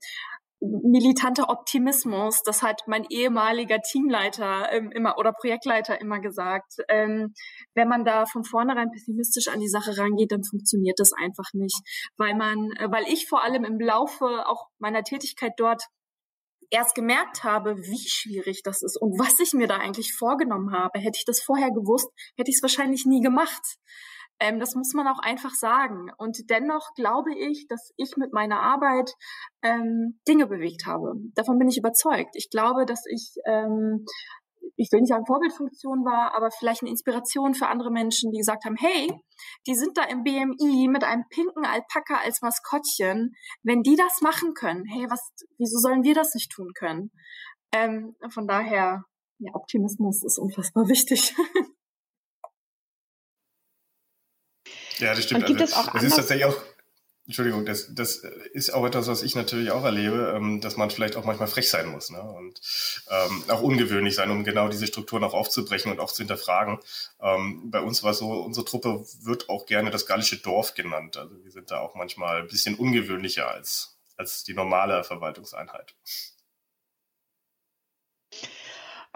militanter 0.61 1.51
Optimismus, 1.51 2.43
das 2.43 2.63
hat 2.63 2.83
mein 2.87 3.05
ehemaliger 3.11 3.81
Teamleiter 3.81 4.73
ähm, 4.73 4.91
immer 4.91 5.17
oder 5.17 5.33
Projektleiter 5.33 6.01
immer 6.01 6.19
gesagt. 6.19 6.75
Ähm, 6.89 7.33
wenn 7.75 7.89
man 7.89 8.05
da 8.05 8.27
von 8.27 8.45
vornherein 8.45 8.91
pessimistisch 8.91 9.49
an 9.49 9.61
die 9.61 9.69
Sache 9.69 9.97
rangeht, 9.97 10.33
dann 10.33 10.43
funktioniert 10.43 10.99
das 10.99 11.13
einfach 11.13 11.53
nicht, 11.53 11.79
weil 12.17 12.35
man, 12.35 12.71
äh, 12.73 12.91
weil 12.91 13.05
ich 13.05 13.29
vor 13.29 13.45
allem 13.45 13.65
im 13.65 13.79
Laufe 13.79 14.25
auch 14.47 14.67
meiner 14.79 15.05
Tätigkeit 15.05 15.53
dort 15.59 15.85
erst 16.71 16.95
gemerkt 16.95 17.45
habe, 17.45 17.79
wie 17.79 18.09
schwierig 18.09 18.63
das 18.63 18.83
ist 18.83 19.01
und 19.01 19.19
was 19.19 19.39
ich 19.41 19.53
mir 19.53 19.69
da 19.69 19.77
eigentlich 19.77 20.15
vorgenommen 20.15 20.73
habe. 20.73 20.99
Hätte 20.99 21.19
ich 21.19 21.25
das 21.25 21.41
vorher 21.41 21.71
gewusst, 21.71 22.11
hätte 22.37 22.51
ich 22.51 22.57
es 22.57 22.63
wahrscheinlich 22.63 23.07
nie 23.07 23.21
gemacht. 23.21 23.79
Ähm, 24.41 24.61
das 24.61 24.75
muss 24.75 24.93
man 24.95 25.09
auch 25.09 25.19
einfach 25.19 25.53
sagen. 25.55 26.11
Und 26.17 26.51
dennoch 26.51 26.95
glaube 26.95 27.35
ich, 27.35 27.67
dass 27.69 27.93
ich 27.97 28.17
mit 28.17 28.33
meiner 28.33 28.61
Arbeit 28.61 29.13
ähm, 29.63 30.21
Dinge 30.29 30.47
bewegt 30.47 30.87
habe. 30.87 31.15
Davon 31.35 31.59
bin 31.59 31.69
ich 31.69 31.79
überzeugt. 31.79 32.31
Ich 32.35 32.49
glaube, 32.51 32.87
dass 32.87 33.03
ich, 33.07 33.35
ähm, 33.47 34.05
ich 34.77 34.93
will 34.93 35.01
nicht 35.01 35.09
sagen 35.09 35.27
Vorbildfunktion 35.27 36.05
war, 36.05 36.37
aber 36.37 36.51
vielleicht 36.51 36.83
eine 36.83 36.91
Inspiration 36.91 37.55
für 37.55 37.67
andere 37.67 37.91
Menschen, 37.91 38.31
die 38.31 38.39
gesagt 38.39 38.65
haben, 38.65 38.77
hey, 38.79 39.11
die 39.67 39.75
sind 39.75 39.97
da 39.99 40.05
im 40.05 40.23
BMI 40.23 40.89
mit 40.89 41.03
einem 41.03 41.25
pinken 41.31 41.65
Alpaka 41.65 42.23
als 42.25 42.41
Maskottchen. 42.41 43.35
Wenn 43.65 43.83
die 43.83 43.97
das 43.97 44.21
machen 44.23 44.55
können, 44.55 44.85
hey, 44.87 45.07
was, 45.11 45.21
wieso 45.59 45.79
sollen 45.79 46.05
wir 46.05 46.15
das 46.15 46.35
nicht 46.35 46.53
tun 46.53 46.71
können? 46.79 47.11
Ähm, 47.73 48.15
von 48.31 48.47
daher, 48.47 49.03
ja, 49.41 49.55
Optimismus 49.55 50.23
ist 50.25 50.39
unfassbar 50.39 50.89
wichtig. 50.89 51.35
Ja, 54.99 55.15
das 55.15 55.25
stimmt. 55.25 55.43
Und 55.43 55.47
gibt 55.47 55.61
also, 55.61 55.73
es 55.73 55.79
auch 55.79 55.93
das 55.93 56.03
ist 56.03 56.17
tatsächlich 56.17 56.47
auch, 56.47 56.57
Entschuldigung, 57.27 57.67
das, 57.67 57.95
das 57.95 58.17
ist 58.55 58.73
auch 58.73 58.87
etwas, 58.87 59.07
was 59.07 59.23
ich 59.23 59.35
natürlich 59.35 59.71
auch 59.71 59.85
erlebe, 59.85 60.33
ähm, 60.35 60.63
dass 60.63 60.79
man 60.79 60.91
vielleicht 60.91 61.15
auch 61.17 61.25
manchmal 61.25 61.49
frech 61.49 61.69
sein 61.69 61.89
muss 61.89 62.11
ne? 62.11 62.23
und 62.23 62.61
ähm, 63.11 63.45
auch 63.49 63.61
ungewöhnlich 63.61 64.15
sein, 64.15 64.31
um 64.31 64.45
genau 64.45 64.69
diese 64.69 64.87
Strukturen 64.87 65.25
auch 65.25 65.35
aufzubrechen 65.35 65.93
und 65.93 66.01
auch 66.01 66.11
zu 66.11 66.23
hinterfragen. 66.23 66.79
Ähm, 67.21 67.71
bei 67.71 67.81
uns 67.81 68.03
war 68.03 68.13
es 68.13 68.19
so, 68.19 68.33
unsere 68.33 68.65
Truppe 68.65 69.05
wird 69.23 69.51
auch 69.51 69.67
gerne 69.67 69.91
das 69.91 70.07
gallische 70.07 70.39
Dorf 70.39 70.75
genannt. 70.75 71.19
Also 71.19 71.45
wir 71.45 71.51
sind 71.51 71.71
da 71.71 71.81
auch 71.81 71.95
manchmal 71.95 72.41
ein 72.41 72.49
bisschen 72.49 72.77
ungewöhnlicher 72.77 73.49
als, 73.51 73.99
als 74.17 74.45
die 74.45 74.55
normale 74.55 75.05
Verwaltungseinheit. 75.05 75.95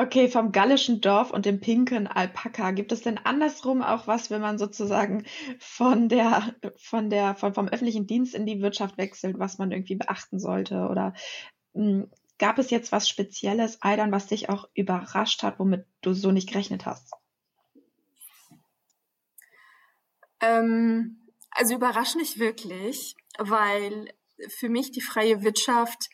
Okay, 0.03 0.29
vom 0.29 0.51
gallischen 0.51 1.01
Dorf 1.01 1.31
und 1.31 1.47
dem 1.47 1.61
pinken 1.61 2.09
Alpaka. 2.09 2.73
Gibt 2.73 2.91
es 2.91 3.03
denn 3.03 3.19
andersrum 3.19 3.83
auch 3.83 4.09
was, 4.09 4.31
wenn 4.31 4.41
man 4.41 4.59
sozusagen 4.59 5.25
von 5.61 6.09
der, 6.09 6.57
von 6.77 7.09
der, 7.09 7.37
von, 7.37 7.55
vom 7.55 7.69
öffentlichen 7.69 8.09
Dienst 8.09 8.35
in 8.35 8.45
die 8.45 8.61
Wirtschaft 8.61 8.99
wechselt, 8.99 9.38
was 9.38 9.59
man 9.59 9.71
irgendwie 9.71 9.95
beachten 9.95 10.41
sollte? 10.41 10.88
Oder 10.88 11.15
mh, 11.75 11.85
hm, 11.85 12.11
gab 12.38 12.59
es 12.59 12.71
jetzt 12.71 12.91
was 12.91 13.09
Spezielles, 13.09 13.79
Aidan, 13.81 14.11
was 14.11 14.27
dich 14.27 14.49
auch 14.49 14.69
überrascht 14.75 15.45
hat, 15.45 15.61
womit 15.61 15.87
du 16.01 16.15
so 16.15 16.33
nicht 16.33 16.49
gerechnet 16.49 16.85
hast? 16.85 17.12
Ähm, 20.41 21.29
also 21.53 21.77
überrascht 21.77 22.17
nicht 22.17 22.41
wirklich, 22.41 23.15
weil 23.38 24.12
für 24.49 24.69
mich 24.69 24.91
die 24.91 25.01
freie 25.01 25.45
Wirtschaft 25.45 26.11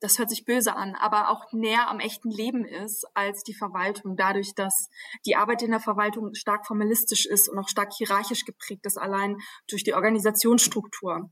das 0.00 0.18
hört 0.18 0.30
sich 0.30 0.44
böse 0.44 0.76
an, 0.76 0.94
aber 0.94 1.30
auch 1.30 1.52
näher 1.52 1.88
am 1.88 2.00
echten 2.00 2.30
Leben 2.30 2.64
ist 2.64 3.06
als 3.14 3.42
die 3.42 3.54
Verwaltung, 3.54 4.16
dadurch, 4.16 4.54
dass 4.54 4.88
die 5.24 5.36
Arbeit 5.36 5.62
in 5.62 5.70
der 5.70 5.80
Verwaltung 5.80 6.34
stark 6.34 6.66
formalistisch 6.66 7.26
ist 7.26 7.48
und 7.48 7.58
auch 7.58 7.68
stark 7.68 7.92
hierarchisch 7.92 8.44
geprägt 8.44 8.84
ist, 8.84 8.98
allein 8.98 9.38
durch 9.68 9.84
die 9.84 9.94
Organisationsstruktur. 9.94 11.30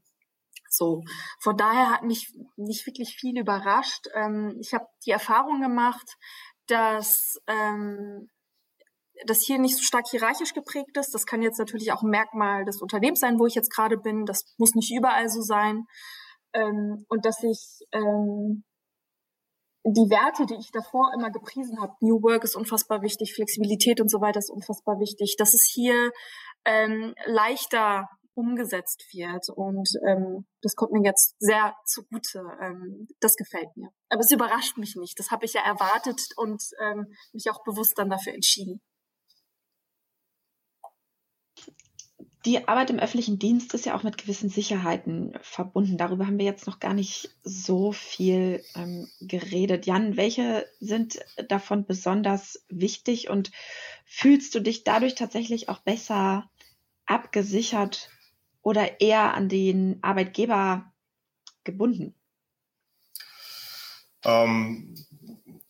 So, 0.70 1.04
von 1.40 1.56
daher 1.56 1.90
hat 1.90 2.02
mich 2.02 2.32
nicht 2.56 2.86
wirklich 2.86 3.16
viel 3.18 3.38
überrascht. 3.38 4.06
Ähm, 4.14 4.56
ich 4.60 4.74
habe 4.74 4.86
die 5.06 5.10
Erfahrung 5.10 5.60
gemacht, 5.60 6.16
dass 6.66 7.38
ähm, 7.46 8.28
das 9.26 9.42
hier 9.42 9.58
nicht 9.58 9.76
so 9.76 9.82
stark 9.82 10.08
hierarchisch 10.08 10.54
geprägt 10.54 10.96
ist. 10.96 11.14
Das 11.14 11.26
kann 11.26 11.42
jetzt 11.42 11.58
natürlich 11.58 11.92
auch 11.92 12.02
ein 12.02 12.10
Merkmal 12.10 12.64
des 12.64 12.82
Unternehmens 12.82 13.20
sein, 13.20 13.38
wo 13.38 13.46
ich 13.46 13.54
jetzt 13.54 13.72
gerade 13.72 13.96
bin. 13.96 14.24
Das 14.26 14.54
muss 14.56 14.74
nicht 14.74 14.92
überall 14.92 15.28
so 15.28 15.42
sein 15.42 15.84
ähm, 16.54 17.04
und 17.08 17.24
dass 17.24 17.42
ich 17.42 17.80
ähm, 17.92 18.64
die 19.84 20.08
Werte, 20.08 20.46
die 20.46 20.58
ich 20.58 20.70
davor 20.72 21.12
immer 21.14 21.30
gepriesen 21.30 21.80
habe, 21.80 21.92
New 22.00 22.22
Work 22.22 22.44
ist 22.44 22.56
unfassbar 22.56 23.02
wichtig, 23.02 23.34
Flexibilität 23.34 24.00
und 24.00 24.10
so 24.10 24.20
weiter 24.20 24.38
ist 24.38 24.50
unfassbar 24.50 24.98
wichtig, 24.98 25.36
dass 25.36 25.52
es 25.52 25.70
hier 25.70 26.10
ähm, 26.64 27.14
leichter 27.26 28.08
umgesetzt 28.34 29.04
wird 29.12 29.48
und 29.54 29.88
ähm, 30.08 30.46
das 30.60 30.74
kommt 30.74 30.92
mir 30.92 31.04
jetzt 31.04 31.36
sehr 31.38 31.74
zugute. 31.84 32.42
Ähm, 32.60 33.06
das 33.20 33.36
gefällt 33.36 33.76
mir. 33.76 33.90
Aber 34.08 34.20
es 34.20 34.32
überrascht 34.32 34.76
mich 34.76 34.96
nicht. 34.96 35.18
Das 35.18 35.30
habe 35.30 35.44
ich 35.44 35.52
ja 35.52 35.62
erwartet 35.62 36.20
und 36.36 36.62
ähm, 36.80 37.14
mich 37.32 37.50
auch 37.50 37.62
bewusst 37.62 37.94
dann 37.96 38.10
dafür 38.10 38.34
entschieden. 38.34 38.80
Die 42.44 42.68
Arbeit 42.68 42.90
im 42.90 42.98
öffentlichen 42.98 43.38
Dienst 43.38 43.72
ist 43.72 43.86
ja 43.86 43.96
auch 43.96 44.02
mit 44.02 44.18
gewissen 44.18 44.50
Sicherheiten 44.50 45.32
verbunden. 45.40 45.96
Darüber 45.96 46.26
haben 46.26 46.38
wir 46.38 46.44
jetzt 46.44 46.66
noch 46.66 46.78
gar 46.78 46.92
nicht 46.92 47.30
so 47.42 47.92
viel 47.92 48.62
ähm, 48.74 49.08
geredet. 49.20 49.86
Jan, 49.86 50.16
welche 50.16 50.66
sind 50.78 51.20
davon 51.48 51.86
besonders 51.86 52.64
wichtig 52.68 53.30
und 53.30 53.50
fühlst 54.04 54.54
du 54.54 54.60
dich 54.60 54.84
dadurch 54.84 55.14
tatsächlich 55.14 55.68
auch 55.68 55.78
besser 55.78 56.50
abgesichert 57.06 58.10
oder 58.62 59.00
eher 59.00 59.34
an 59.34 59.48
den 59.48 59.98
Arbeitgeber 60.02 60.92
gebunden? 61.64 62.14
Ähm, 64.22 64.94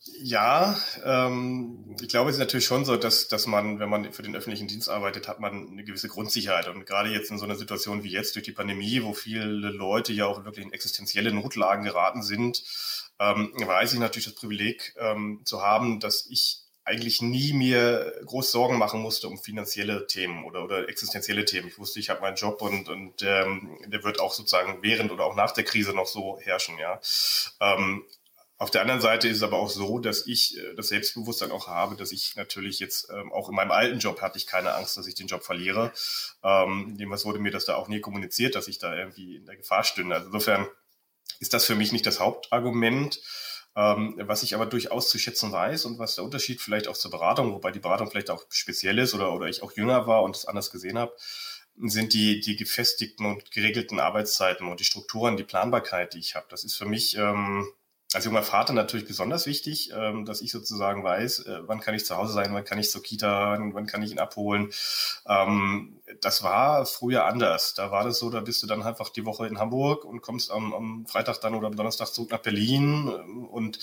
ja, 0.07 0.79
ähm, 1.03 1.95
ich 1.99 2.09
glaube, 2.09 2.29
es 2.29 2.35
ist 2.35 2.39
natürlich 2.39 2.65
schon 2.65 2.85
so, 2.85 2.95
dass, 2.95 3.27
dass 3.27 3.47
man, 3.47 3.79
wenn 3.79 3.89
man 3.89 4.11
für 4.13 4.21
den 4.21 4.35
öffentlichen 4.35 4.67
Dienst 4.67 4.87
arbeitet, 4.87 5.27
hat 5.27 5.39
man 5.39 5.69
eine 5.69 5.83
gewisse 5.83 6.07
Grundsicherheit. 6.07 6.67
Und 6.67 6.85
gerade 6.85 7.09
jetzt 7.09 7.31
in 7.31 7.39
so 7.39 7.45
einer 7.45 7.55
Situation 7.55 8.03
wie 8.03 8.11
jetzt 8.11 8.35
durch 8.35 8.45
die 8.45 8.51
Pandemie, 8.51 9.01
wo 9.03 9.13
viele 9.13 9.45
Leute 9.45 10.13
ja 10.13 10.27
auch 10.27 10.45
wirklich 10.45 10.65
in 10.65 10.73
existenzielle 10.73 11.33
Notlagen 11.33 11.83
geraten 11.83 12.21
sind, 12.21 12.63
ähm, 13.19 13.51
weiß 13.55 13.93
ich 13.93 13.99
natürlich 13.99 14.25
das 14.25 14.35
Privileg 14.35 14.93
ähm, 14.99 15.41
zu 15.43 15.61
haben, 15.61 15.99
dass 15.99 16.27
ich 16.29 16.61
eigentlich 16.83 17.23
nie 17.23 17.53
mir 17.53 18.13
groß 18.25 18.51
Sorgen 18.51 18.77
machen 18.77 19.01
musste 19.01 19.27
um 19.27 19.39
finanzielle 19.39 20.05
Themen 20.05 20.45
oder, 20.45 20.63
oder 20.63 20.87
existenzielle 20.87 21.43
Themen. 21.45 21.67
Ich 21.67 21.79
wusste, 21.79 21.99
ich 21.99 22.11
habe 22.11 22.21
meinen 22.21 22.35
Job 22.35 22.61
und, 22.61 22.89
und 22.89 23.23
ähm, 23.23 23.79
der 23.87 24.03
wird 24.03 24.19
auch 24.19 24.33
sozusagen 24.33 24.83
während 24.83 25.11
oder 25.11 25.25
auch 25.25 25.35
nach 25.35 25.51
der 25.51 25.63
Krise 25.63 25.93
noch 25.93 26.05
so 26.05 26.37
herrschen. 26.39 26.77
Ja. 26.77 26.99
Ähm, 27.59 28.03
auf 28.57 28.71
der 28.71 28.81
anderen 28.81 29.01
Seite 29.01 29.27
ist 29.27 29.37
es 29.37 29.43
aber 29.43 29.57
auch 29.57 29.69
so, 29.69 29.99
dass 29.99 30.25
ich 30.27 30.57
äh, 30.57 30.75
das 30.75 30.87
Selbstbewusstsein 30.87 31.51
auch 31.51 31.67
habe, 31.67 31.95
dass 31.95 32.11
ich 32.11 32.35
natürlich 32.35 32.79
jetzt 32.79 33.09
ähm, 33.11 33.31
auch 33.33 33.49
in 33.49 33.55
meinem 33.55 33.71
alten 33.71 33.99
Job 33.99 34.21
hatte 34.21 34.37
ich 34.37 34.47
keine 34.47 34.73
Angst, 34.73 34.95
dass 34.95 35.07
ich 35.07 35.15
den 35.15 35.27
Job 35.27 35.43
verliere. 35.43 35.91
Ähm, 36.43 36.97
was 37.09 37.25
wurde 37.25 37.39
mir 37.39 37.51
das 37.51 37.65
da 37.65 37.75
auch 37.75 37.89
nie 37.89 37.99
kommuniziert, 37.99 38.55
dass 38.55 38.67
ich 38.67 38.79
da 38.79 38.95
irgendwie 38.95 39.35
in 39.35 39.45
der 39.45 39.57
Gefahr 39.57 39.83
stünde. 39.83 40.15
Also 40.15 40.27
insofern 40.27 40.67
ist 41.39 41.53
das 41.53 41.65
für 41.65 41.75
mich 41.75 41.91
nicht 41.91 42.05
das 42.05 42.19
Hauptargument. 42.19 43.19
Ähm, 43.77 44.15
was 44.23 44.41
ich 44.41 44.55
aber 44.55 44.65
durchaus 44.65 45.09
zu 45.09 45.19
schätzen 45.19 45.51
weiß 45.51 45.83
und 45.83 45.99
was 45.99 46.15
der 46.15 46.23
Unterschied 46.23 46.61
vielleicht 46.61 46.87
auch 46.87 46.95
zur 46.95 47.11
Beratung, 47.11 47.51
wobei 47.51 47.71
die 47.71 47.79
Beratung 47.79 48.09
vielleicht 48.09 48.29
auch 48.29 48.45
speziell 48.49 48.97
ist 48.99 49.13
oder, 49.13 49.33
oder 49.33 49.47
ich 49.47 49.63
auch 49.63 49.73
jünger 49.73 50.07
war 50.07 50.23
und 50.23 50.33
es 50.33 50.45
anders 50.45 50.71
gesehen 50.71 50.97
habe, 50.97 51.13
sind 51.77 52.13
die, 52.13 52.39
die 52.39 52.55
gefestigten 52.55 53.25
und 53.25 53.51
geregelten 53.51 53.99
Arbeitszeiten 53.99 54.69
und 54.69 54.79
die 54.79 54.85
Strukturen, 54.85 55.35
die 55.35 55.43
Planbarkeit, 55.43 56.13
die 56.13 56.19
ich 56.19 56.35
habe. 56.35 56.45
Das 56.49 56.63
ist 56.63 56.77
für 56.77 56.85
mich 56.85 57.17
ähm, 57.17 57.67
als 58.15 58.25
junger 58.25 58.43
Vater 58.43 58.73
natürlich 58.73 59.05
besonders 59.05 59.45
wichtig, 59.45 59.91
ähm, 59.93 60.25
dass 60.25 60.41
ich 60.41 60.51
sozusagen 60.51 61.03
weiß, 61.03 61.39
äh, 61.39 61.59
wann 61.65 61.81
kann 61.81 61.93
ich 61.93 62.05
zu 62.05 62.15
Hause 62.15 62.33
sein, 62.33 62.53
wann 62.53 62.63
kann 62.63 62.79
ich 62.79 62.89
zur 62.89 63.03
Kita, 63.03 63.57
wann 63.59 63.85
kann 63.85 64.01
ich 64.01 64.11
ihn 64.11 64.19
abholen. 64.19 64.71
Ähm, 65.27 65.99
das 66.21 66.41
war 66.41 66.85
früher 66.85 67.25
anders. 67.25 67.73
Da 67.73 67.91
war 67.91 68.05
das 68.05 68.19
so, 68.19 68.29
da 68.29 68.39
bist 68.39 68.63
du 68.63 68.67
dann 68.67 68.83
einfach 68.83 69.09
die 69.09 69.25
Woche 69.25 69.47
in 69.47 69.59
Hamburg 69.59 70.05
und 70.05 70.21
kommst 70.21 70.49
am, 70.49 70.73
am 70.73 71.05
Freitag 71.07 71.41
dann 71.41 71.55
oder 71.55 71.67
am 71.67 71.75
Donnerstag 71.75 72.07
zurück 72.07 72.31
nach 72.31 72.39
Berlin 72.39 73.11
ähm, 73.13 73.45
und 73.47 73.79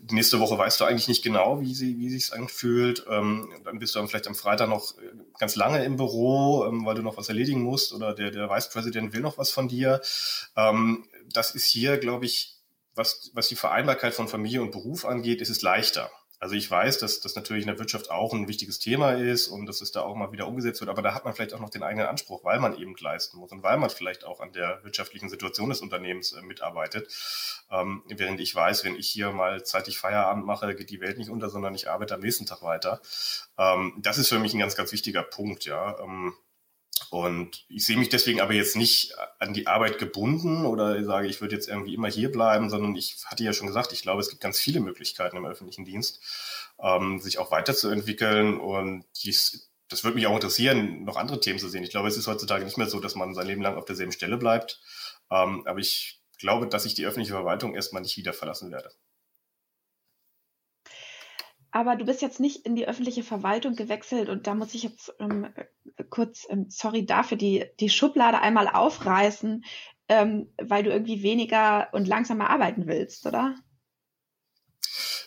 die 0.00 0.14
nächste 0.14 0.40
Woche 0.40 0.56
weißt 0.56 0.80
du 0.80 0.84
eigentlich 0.84 1.08
nicht 1.08 1.22
genau, 1.22 1.60
wie 1.60 1.74
sie, 1.74 1.98
wie 1.98 2.08
sich's 2.08 2.32
anfühlt. 2.32 3.04
Ähm, 3.10 3.52
dann 3.64 3.78
bist 3.78 3.94
du 3.94 3.98
dann 3.98 4.08
vielleicht 4.08 4.28
am 4.28 4.34
Freitag 4.34 4.70
noch 4.70 4.96
äh, 4.98 5.02
ganz 5.38 5.56
lange 5.56 5.84
im 5.84 5.96
Büro, 5.96 6.64
ähm, 6.64 6.86
weil 6.86 6.94
du 6.94 7.02
noch 7.02 7.18
was 7.18 7.28
erledigen 7.28 7.62
musst 7.62 7.92
oder 7.92 8.14
der, 8.14 8.30
der 8.30 8.48
Vice 8.48 8.70
President 8.70 9.12
will 9.12 9.20
noch 9.20 9.36
was 9.36 9.50
von 9.50 9.68
dir. 9.68 10.00
Ähm, 10.56 11.04
das 11.30 11.54
ist 11.54 11.66
hier, 11.66 11.98
glaube 11.98 12.24
ich, 12.24 12.53
was, 12.94 13.30
was 13.34 13.48
die 13.48 13.56
Vereinbarkeit 13.56 14.14
von 14.14 14.28
Familie 14.28 14.62
und 14.62 14.72
Beruf 14.72 15.04
angeht, 15.04 15.40
ist 15.40 15.50
es 15.50 15.62
leichter. 15.62 16.10
Also 16.44 16.56
ich 16.56 16.70
weiß, 16.70 16.98
dass 16.98 17.20
das 17.20 17.36
natürlich 17.36 17.62
in 17.62 17.68
der 17.68 17.78
Wirtschaft 17.78 18.10
auch 18.10 18.34
ein 18.34 18.48
wichtiges 18.48 18.78
Thema 18.78 19.12
ist 19.12 19.48
und 19.48 19.64
dass 19.64 19.80
es 19.80 19.92
da 19.92 20.02
auch 20.02 20.14
mal 20.14 20.30
wieder 20.30 20.46
umgesetzt 20.46 20.80
wird, 20.80 20.90
aber 20.90 21.00
da 21.00 21.14
hat 21.14 21.24
man 21.24 21.32
vielleicht 21.32 21.54
auch 21.54 21.60
noch 21.60 21.70
den 21.70 21.82
eigenen 21.82 22.06
Anspruch, 22.06 22.44
weil 22.44 22.60
man 22.60 22.76
eben 22.76 22.94
leisten 23.00 23.38
muss 23.38 23.50
und 23.50 23.62
weil 23.62 23.78
man 23.78 23.88
vielleicht 23.88 24.24
auch 24.24 24.40
an 24.40 24.52
der 24.52 24.80
wirtschaftlichen 24.82 25.30
Situation 25.30 25.70
des 25.70 25.80
Unternehmens 25.80 26.32
äh, 26.32 26.42
mitarbeitet. 26.42 27.08
Ähm, 27.70 28.02
während 28.08 28.40
ich 28.40 28.54
weiß, 28.54 28.84
wenn 28.84 28.94
ich 28.96 29.08
hier 29.08 29.30
mal 29.30 29.64
zeitig 29.64 29.96
Feierabend 29.96 30.44
mache, 30.44 30.74
geht 30.74 30.90
die 30.90 31.00
Welt 31.00 31.16
nicht 31.16 31.30
unter, 31.30 31.48
sondern 31.48 31.74
ich 31.74 31.88
arbeite 31.88 32.14
am 32.14 32.20
nächsten 32.20 32.44
Tag 32.44 32.62
weiter. 32.62 33.00
Ähm, 33.56 33.94
das 34.02 34.18
ist 34.18 34.28
für 34.28 34.38
mich 34.38 34.52
ein 34.52 34.60
ganz, 34.60 34.76
ganz 34.76 34.92
wichtiger 34.92 35.22
Punkt, 35.22 35.64
ja. 35.64 35.98
Ähm, 35.98 36.34
und 37.10 37.64
ich 37.68 37.86
sehe 37.86 37.96
mich 37.96 38.08
deswegen 38.08 38.40
aber 38.40 38.52
jetzt 38.52 38.76
nicht 38.76 39.14
an 39.38 39.54
die 39.54 39.66
Arbeit 39.66 39.98
gebunden 39.98 40.66
oder 40.66 41.02
sage, 41.04 41.28
ich 41.28 41.40
würde 41.40 41.54
jetzt 41.54 41.68
irgendwie 41.68 41.94
immer 41.94 42.08
hier 42.08 42.30
bleiben, 42.30 42.70
sondern 42.70 42.96
ich 42.96 43.16
hatte 43.26 43.44
ja 43.44 43.52
schon 43.52 43.66
gesagt, 43.66 43.92
ich 43.92 44.02
glaube, 44.02 44.20
es 44.20 44.28
gibt 44.28 44.42
ganz 44.42 44.58
viele 44.58 44.80
Möglichkeiten 44.80 45.36
im 45.36 45.46
öffentlichen 45.46 45.84
Dienst, 45.84 46.20
ähm, 46.80 47.20
sich 47.20 47.38
auch 47.38 47.50
weiterzuentwickeln. 47.50 48.58
Und 48.58 49.04
dies, 49.22 49.70
das 49.88 50.04
würde 50.04 50.16
mich 50.16 50.26
auch 50.26 50.34
interessieren, 50.34 51.04
noch 51.04 51.16
andere 51.16 51.40
Themen 51.40 51.58
zu 51.58 51.68
sehen. 51.68 51.84
Ich 51.84 51.90
glaube, 51.90 52.08
es 52.08 52.16
ist 52.16 52.26
heutzutage 52.26 52.64
nicht 52.64 52.78
mehr 52.78 52.88
so, 52.88 53.00
dass 53.00 53.14
man 53.14 53.34
sein 53.34 53.46
Leben 53.46 53.62
lang 53.62 53.76
auf 53.76 53.84
derselben 53.84 54.12
Stelle 54.12 54.36
bleibt. 54.36 54.80
Ähm, 55.30 55.66
aber 55.66 55.78
ich 55.78 56.20
glaube, 56.38 56.66
dass 56.66 56.84
ich 56.84 56.94
die 56.94 57.06
öffentliche 57.06 57.34
Verwaltung 57.34 57.74
erstmal 57.74 58.02
nicht 58.02 58.16
wieder 58.16 58.32
verlassen 58.32 58.70
werde 58.70 58.90
aber 61.74 61.96
du 61.96 62.04
bist 62.04 62.22
jetzt 62.22 62.38
nicht 62.38 62.64
in 62.66 62.76
die 62.76 62.86
öffentliche 62.86 63.24
Verwaltung 63.24 63.74
gewechselt 63.74 64.28
und 64.28 64.46
da 64.46 64.54
muss 64.54 64.74
ich 64.74 64.84
jetzt 64.84 65.12
ähm, 65.18 65.48
kurz, 66.08 66.46
ähm, 66.48 66.66
sorry 66.68 67.04
dafür, 67.04 67.36
die, 67.36 67.64
die 67.80 67.90
Schublade 67.90 68.38
einmal 68.38 68.68
aufreißen, 68.68 69.64
ähm, 70.08 70.52
weil 70.62 70.84
du 70.84 70.90
irgendwie 70.90 71.24
weniger 71.24 71.88
und 71.90 72.06
langsamer 72.06 72.48
arbeiten 72.48 72.86
willst, 72.86 73.26
oder? 73.26 73.56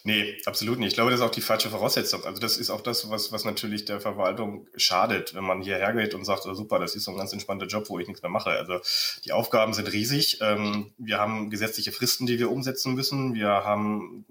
Nee, 0.06 0.38
absolut 0.46 0.80
nicht. 0.80 0.92
Ich 0.92 0.94
glaube, 0.94 1.12
das 1.12 1.20
ist 1.20 1.26
auch 1.26 1.32
die 1.32 1.42
falsche 1.42 1.70
Voraussetzung. 1.70 2.24
Also 2.24 2.40
das 2.40 2.56
ist 2.56 2.70
auch 2.70 2.80
das, 2.80 3.10
was, 3.10 3.34
was 3.34 3.44
natürlich 3.44 3.84
der 3.84 4.00
Verwaltung 4.00 4.70
schadet, 4.78 5.36
wenn 5.36 5.44
man 5.44 5.62
hierher 5.62 5.92
geht 5.92 6.14
und 6.14 6.24
sagt, 6.24 6.46
oh, 6.46 6.54
super, 6.54 6.80
das 6.80 6.96
ist 6.96 7.04
so 7.04 7.12
ein 7.12 7.18
ganz 7.18 7.34
entspannter 7.34 7.66
Job, 7.66 7.90
wo 7.90 8.00
ich 8.00 8.08
nichts 8.08 8.22
mehr 8.22 8.32
mache. 8.32 8.52
Also 8.52 8.80
die 9.26 9.34
Aufgaben 9.34 9.74
sind 9.74 9.92
riesig. 9.92 10.40
Ähm, 10.40 10.94
wir 10.98 11.20
haben 11.20 11.50
gesetzliche 11.50 11.92
Fristen, 11.92 12.26
die 12.26 12.40
wir 12.40 12.50
umsetzen 12.50 12.94
müssen. 12.94 13.34
Wir 13.34 13.50
haben 13.50 14.26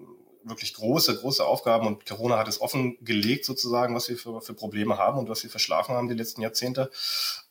wirklich 0.49 0.75
große, 0.75 1.17
große 1.19 1.45
Aufgaben 1.45 1.87
und 1.87 2.07
Corona 2.07 2.39
hat 2.39 2.49
es 2.49 2.61
offengelegt 2.61 3.45
sozusagen, 3.45 3.95
was 3.95 4.09
wir 4.09 4.17
für, 4.17 4.41
für 4.41 4.55
Probleme 4.55 4.99
haben 4.99 5.19
und 5.19 5.29
was 5.29 5.43
wir 5.43 5.51
verschlafen 5.51 5.95
haben 5.95 6.09
die 6.09 6.15
letzten 6.15 6.43
Jahrzehnte. 6.43 6.91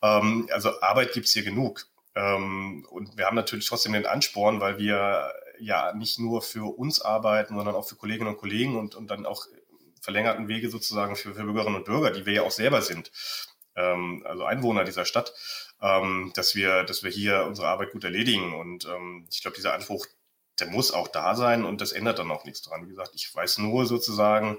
Ähm, 0.02 0.50
also 0.52 0.82
Arbeit 0.82 1.14
gibt's 1.14 1.34
hier 1.34 1.44
genug. 1.44 1.88
Ähm, 2.16 2.86
und 2.90 3.18
wir 3.18 3.26
haben 3.26 3.36
natürlich 3.36 3.68
trotzdem 3.68 3.94
den 3.94 4.06
Ansporn, 4.06 4.62
weil 4.62 4.78
wir 4.78 5.34
ja 5.60 5.94
nicht 5.94 6.20
nur 6.20 6.42
für 6.42 6.78
uns 6.78 7.02
arbeiten, 7.02 7.56
sondern 7.56 7.76
auch 7.76 7.88
für 7.88 7.96
Kolleginnen 7.96 8.30
und 8.30 8.38
Kollegen 8.38 8.78
und, 8.78 8.96
und 8.96 9.08
dann 9.08 9.26
auch 9.26 9.46
verlängerten 10.02 10.48
Wege 10.48 10.70
sozusagen 10.70 11.16
für, 11.16 11.34
für 11.34 11.44
Bürgerinnen 11.44 11.76
und 11.76 11.86
Bürger, 11.86 12.12
die 12.12 12.26
wir 12.26 12.34
ja 12.34 12.42
auch 12.44 12.52
selber 12.52 12.82
sind, 12.82 13.12
ähm, 13.76 14.24
also 14.26 14.46
Einwohner 14.46 14.84
dieser 14.84 15.06
Stadt, 15.06 15.34
ähm, 15.82 16.32
dass 16.36 16.56
wir, 16.56 16.84
dass 16.84 17.04
wir 17.04 17.12
hier 17.12 17.46
unsere 17.46 17.68
Arbeit 17.68 17.92
gut 17.92 18.04
erledigen. 18.04 18.54
Und 18.54 18.86
ähm, 18.86 19.28
ich 19.32 19.42
glaube, 19.42 19.56
dieser 19.56 19.74
Anspruch, 19.74 20.06
der 20.60 20.68
muss 20.68 20.92
auch 20.92 21.08
da 21.08 21.36
sein 21.36 21.66
und 21.66 21.82
das 21.82 21.92
ändert 21.92 22.20
dann 22.20 22.32
auch 22.32 22.46
nichts 22.46 22.62
dran. 22.62 22.86
Wie 22.86 22.90
gesagt, 22.90 23.12
ich 23.14 23.34
weiß 23.34 23.58
nur 23.60 23.86
sozusagen, 23.86 24.58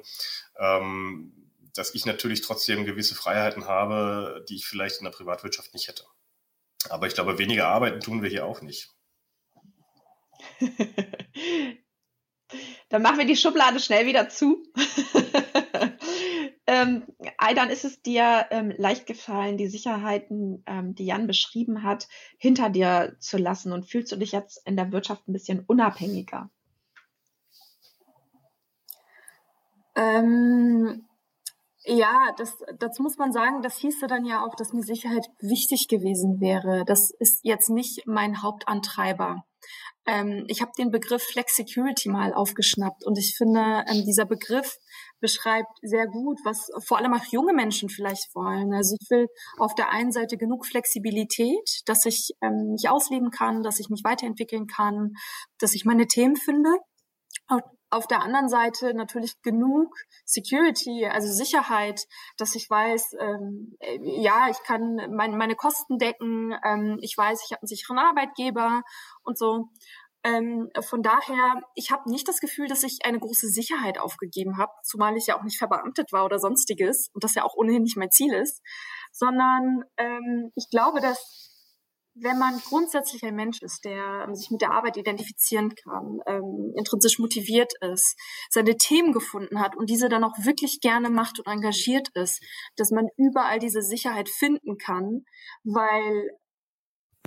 ähm, 0.59 1.33
dass 1.75 1.95
ich 1.95 2.07
natürlich 2.07 2.41
trotzdem 2.41 2.85
gewisse 2.85 3.15
Freiheiten 3.15 3.67
habe, 3.67 4.45
die 4.49 4.57
ich 4.57 4.67
vielleicht 4.67 4.99
in 4.99 5.05
der 5.05 5.13
Privatwirtschaft 5.13 5.75
nicht 5.75 5.89
hätte. 5.89 6.05
Aber 6.89 7.07
ich 7.07 7.15
glaube, 7.15 7.39
weniger 7.39 7.69
arbeiten 7.69 8.01
tun 8.01 8.23
wir 8.23 8.31
hier 8.31 8.47
auch 8.47 8.61
nicht. 8.63 8.93
dann 12.89 13.03
machen 13.03 13.19
wir 13.19 13.27
die 13.27 13.37
Schublade 13.37 13.81
schnell 13.81 14.07
wieder 14.07 14.29
zu. 14.29 14.63
ähm, 16.67 17.05
Aidan, 17.39 17.71
ist 17.71 17.85
es 17.85 18.03
dir 18.03 18.47
ähm, 18.51 18.73
leicht 18.77 19.07
gefallen, 19.07 19.57
die 19.57 19.69
Sicherheiten, 19.69 20.65
ähm, 20.67 20.95
die 20.95 21.07
Jan 21.07 21.27
beschrieben 21.27 21.83
hat, 21.83 22.09
hinter 22.39 22.71
dir 22.71 23.17
zu 23.21 23.39
lassen? 23.39 23.73
Und 23.73 23.89
fühlst 23.89 24.11
du 24.11 24.17
dich 24.17 24.33
jetzt 24.33 24.67
in 24.67 24.77
der 24.77 24.91
Wirtschaft 24.91 25.29
ein 25.29 25.33
bisschen 25.33 25.65
unabhängiger? 25.67 26.51
Ähm, 29.95 31.07
ja, 31.85 32.35
das, 32.37 32.59
dazu 32.79 33.03
muss 33.03 33.17
man 33.17 33.33
sagen, 33.33 33.63
das 33.63 33.77
hieße 33.79 34.09
dann 34.09 34.25
ja 34.25 34.45
auch, 34.45 34.57
dass 34.57 34.73
mir 34.73 34.83
Sicherheit 34.83 35.29
wichtig 35.41 35.87
gewesen 35.89 36.41
wäre. 36.41 36.85
Das 36.85 37.11
ist 37.21 37.41
jetzt 37.45 37.71
nicht 37.71 38.07
mein 38.07 38.43
Hauptantreiber. 38.43 39.45
Ähm, 40.05 40.45
ich 40.49 40.61
habe 40.63 40.73
den 40.79 40.91
Begriff 40.91 41.23
Flex 41.23 41.57
Security 41.57 42.09
mal 42.09 42.35
aufgeschnappt 42.35 43.05
und 43.05 43.19
ich 43.19 43.37
finde, 43.37 43.85
ähm, 43.89 44.05
dieser 44.05 44.25
Begriff 44.25 44.79
beschreibt 45.21 45.71
sehr 45.83 46.07
gut, 46.07 46.39
was 46.45 46.69
vor 46.87 46.99
allem 46.99 47.15
auch 47.15 47.25
junge 47.25 47.53
Menschen 47.53 47.89
vielleicht 47.89 48.35
wollen. 48.35 48.73
Also 48.75 48.97
ich 49.01 49.11
will 49.11 49.29
auf 49.59 49.75
der 49.75 49.91
einen 49.91 50.13
Seite 50.13 50.37
genug 50.37 50.67
Flexibilität, 50.67 51.81
dass 51.87 52.05
ich 52.05 52.33
ähm, 52.43 52.73
mich 52.73 52.89
ausleben 52.89 53.31
kann, 53.31 53.63
dass 53.63 53.81
ich 53.81 53.89
mich 53.89 54.03
weiterentwickeln 54.05 54.67
kann, 54.67 55.13
dass 55.59 55.75
ich 55.75 55.85
meine 55.85 56.07
Themen 56.07 56.37
finde 56.37 56.71
auf 57.91 58.07
der 58.07 58.23
anderen 58.23 58.49
Seite 58.49 58.95
natürlich 58.95 59.41
genug 59.43 59.95
Security, 60.25 61.07
also 61.07 61.33
Sicherheit, 61.33 62.07
dass 62.37 62.55
ich 62.55 62.69
weiß, 62.69 63.15
ähm, 63.21 63.77
äh, 63.81 63.99
ja, 64.03 64.49
ich 64.51 64.63
kann 64.65 64.97
mein, 65.11 65.37
meine 65.37 65.55
Kosten 65.55 65.99
decken, 65.99 66.55
ähm, 66.65 66.99
ich 67.01 67.17
weiß, 67.17 67.43
ich 67.45 67.53
habe 67.53 67.63
einen 67.63 67.69
sicheren 67.69 67.99
Arbeitgeber 67.99 68.83
und 69.23 69.39
so. 69.39 69.69
Ähm, 70.27 70.71
von 70.81 71.03
daher, 71.03 71.63
ich 71.77 71.93
habe 71.93 72.11
nicht 72.11 72.27
das 72.27 72.41
Gefühl, 72.41 72.67
dass 72.67 72.83
ich 72.83 72.99
eine 73.05 73.21
große 73.21 73.49
Sicherheit 73.49 73.99
aufgegeben 73.99 74.59
habe, 74.59 74.73
zumal 74.83 75.17
ich 75.17 75.29
ja 75.29 75.39
auch 75.39 75.45
nicht 75.45 75.57
verbeamtet 75.57 76.11
war 76.13 76.25
oder 76.25 76.41
sonstiges 76.41 77.11
und 77.13 77.23
das 77.23 77.37
ja 77.37 77.45
auch 77.45 77.55
ohnehin 77.55 77.85
nicht 77.85 77.97
mein 77.97 78.11
Ziel 78.11 78.35
ist, 78.35 78.61
sondern 79.13 79.85
ähm, 79.97 80.51
ich 80.57 80.69
glaube, 80.69 81.01
dass 81.01 81.53
wenn 82.19 82.39
man 82.39 82.59
grundsätzlich 82.61 83.23
ein 83.25 83.37
Mensch 83.37 83.63
ist, 83.63 83.85
der 83.85 84.25
ähm, 84.27 84.35
sich 84.35 84.51
mit 84.51 84.63
der 84.63 84.73
Arbeit 84.73 84.97
identifizieren 84.97 85.75
kann, 85.75 86.19
ähm, 86.27 86.73
intrinsisch 86.77 87.19
motiviert 87.19 87.75
ist, 87.81 88.17
seine 88.51 88.77
Themen 88.77 89.13
gefunden 89.13 89.61
hat 89.61 89.77
und 89.77 89.91
diese 89.91 90.09
dann 90.09 90.25
auch 90.25 90.35
wirklich 90.39 90.81
gerne 90.81 91.11
macht 91.11 91.39
und 91.39 91.47
engagiert 91.47 92.09
ist, 92.15 92.43
dass 92.77 92.91
man 92.91 93.07
überall 93.17 93.59
diese 93.59 93.83
Sicherheit 93.83 94.29
finden 94.29 94.79
kann, 94.79 95.25
weil 95.63 96.31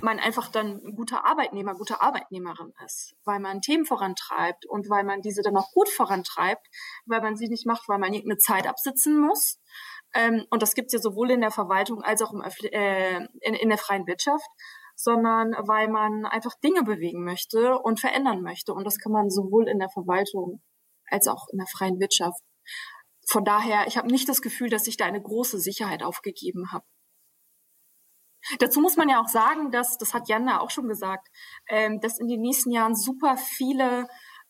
man 0.02 0.18
einfach 0.18 0.48
dann 0.48 0.80
ein 0.84 0.96
guter 0.96 1.24
Arbeitnehmer, 1.24 1.74
gute 1.74 2.00
Arbeitnehmerin 2.00 2.72
ist, 2.84 3.14
weil 3.24 3.40
man 3.40 3.60
Themen 3.60 3.84
vorantreibt 3.84 4.66
und 4.66 4.88
weil 4.90 5.04
man 5.04 5.20
diese 5.20 5.42
dann 5.42 5.56
auch 5.56 5.70
gut 5.72 5.88
vorantreibt, 5.88 6.66
weil 7.06 7.20
man 7.20 7.36
sie 7.36 7.48
nicht 7.48 7.66
macht, 7.66 7.88
weil 7.88 7.98
man 7.98 8.12
irgendeine 8.12 8.38
Zeit 8.38 8.66
absitzen 8.66 9.20
muss. 9.20 9.58
Ähm, 10.14 10.44
und 10.50 10.62
das 10.62 10.74
gibt 10.74 10.86
es 10.86 10.92
ja 10.94 10.98
sowohl 10.98 11.30
in 11.30 11.40
der 11.40 11.50
Verwaltung 11.50 12.02
als 12.02 12.22
auch 12.22 12.32
im 12.32 12.42
äh, 12.42 13.16
in, 13.40 13.54
in 13.54 13.68
der 13.68 13.78
freien 13.78 14.06
Wirtschaft 14.06 14.48
sondern 15.02 15.54
weil 15.66 15.88
man 15.88 16.26
einfach 16.26 16.54
Dinge 16.62 16.82
bewegen 16.82 17.24
möchte 17.24 17.78
und 17.78 18.00
verändern 18.00 18.42
möchte. 18.42 18.74
Und 18.74 18.84
das 18.84 18.98
kann 18.98 19.12
man 19.12 19.30
sowohl 19.30 19.66
in 19.66 19.78
der 19.78 19.88
Verwaltung 19.88 20.60
als 21.06 21.26
auch 21.26 21.46
in 21.52 21.58
der 21.58 21.66
freien 21.66 21.98
Wirtschaft. 22.00 22.40
Von 23.26 23.44
daher, 23.44 23.86
ich 23.86 23.96
habe 23.96 24.08
nicht 24.08 24.28
das 24.28 24.42
Gefühl, 24.42 24.68
dass 24.68 24.86
ich 24.86 24.96
da 24.96 25.06
eine 25.06 25.22
große 25.22 25.58
Sicherheit 25.58 26.02
aufgegeben 26.02 26.72
habe. 26.72 26.84
Dazu 28.58 28.80
muss 28.80 28.96
man 28.96 29.08
ja 29.08 29.20
auch 29.20 29.28
sagen, 29.28 29.70
dass, 29.70 29.98
das 29.98 30.14
hat 30.14 30.28
Janna 30.28 30.60
auch 30.60 30.70
schon 30.70 30.88
gesagt, 30.88 31.28
ähm, 31.68 32.00
dass 32.00 32.18
in 32.18 32.28
den 32.28 32.40
nächsten 32.40 32.70
Jahren 32.70 32.94
super 32.94 33.36
viele 33.36 34.08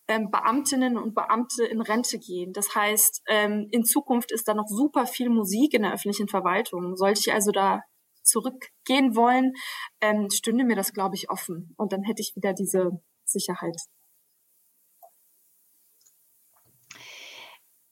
ähm, 0.09 0.31
Beamtinnen 0.31 0.97
und 0.99 1.15
Beamte 1.15 1.65
in 1.65 1.81
Rente 1.81 2.19
gehen. 2.19 2.53
Das 2.53 2.75
heißt, 2.75 3.23
ähm, 3.29 3.69
in 3.71 3.85
Zukunft 3.85 4.33
ist 4.33 4.49
da 4.49 4.55
noch 4.55 4.67
super 4.69 5.07
viel 5.07 5.31
Musik 5.31 5.75
in 5.75 5.83
der 5.83 5.93
öffentlichen 5.93 6.29
Verwaltung. 6.29 6.97
Sollte 6.97 7.21
ich 7.21 7.33
also 7.33 7.53
da 7.53 7.83
zurückgehen 8.23 9.15
wollen, 9.15 9.53
ähm, 10.01 10.29
stünde 10.31 10.65
mir 10.65 10.77
das, 10.77 10.93
glaube 10.93 11.15
ich, 11.15 11.31
offen. 11.31 11.75
Und 11.77 11.93
dann 11.93 12.03
hätte 12.03 12.23
ich 12.23 12.35
wieder 12.35 12.53
diese 12.53 13.01
Sicherheit. 13.25 13.77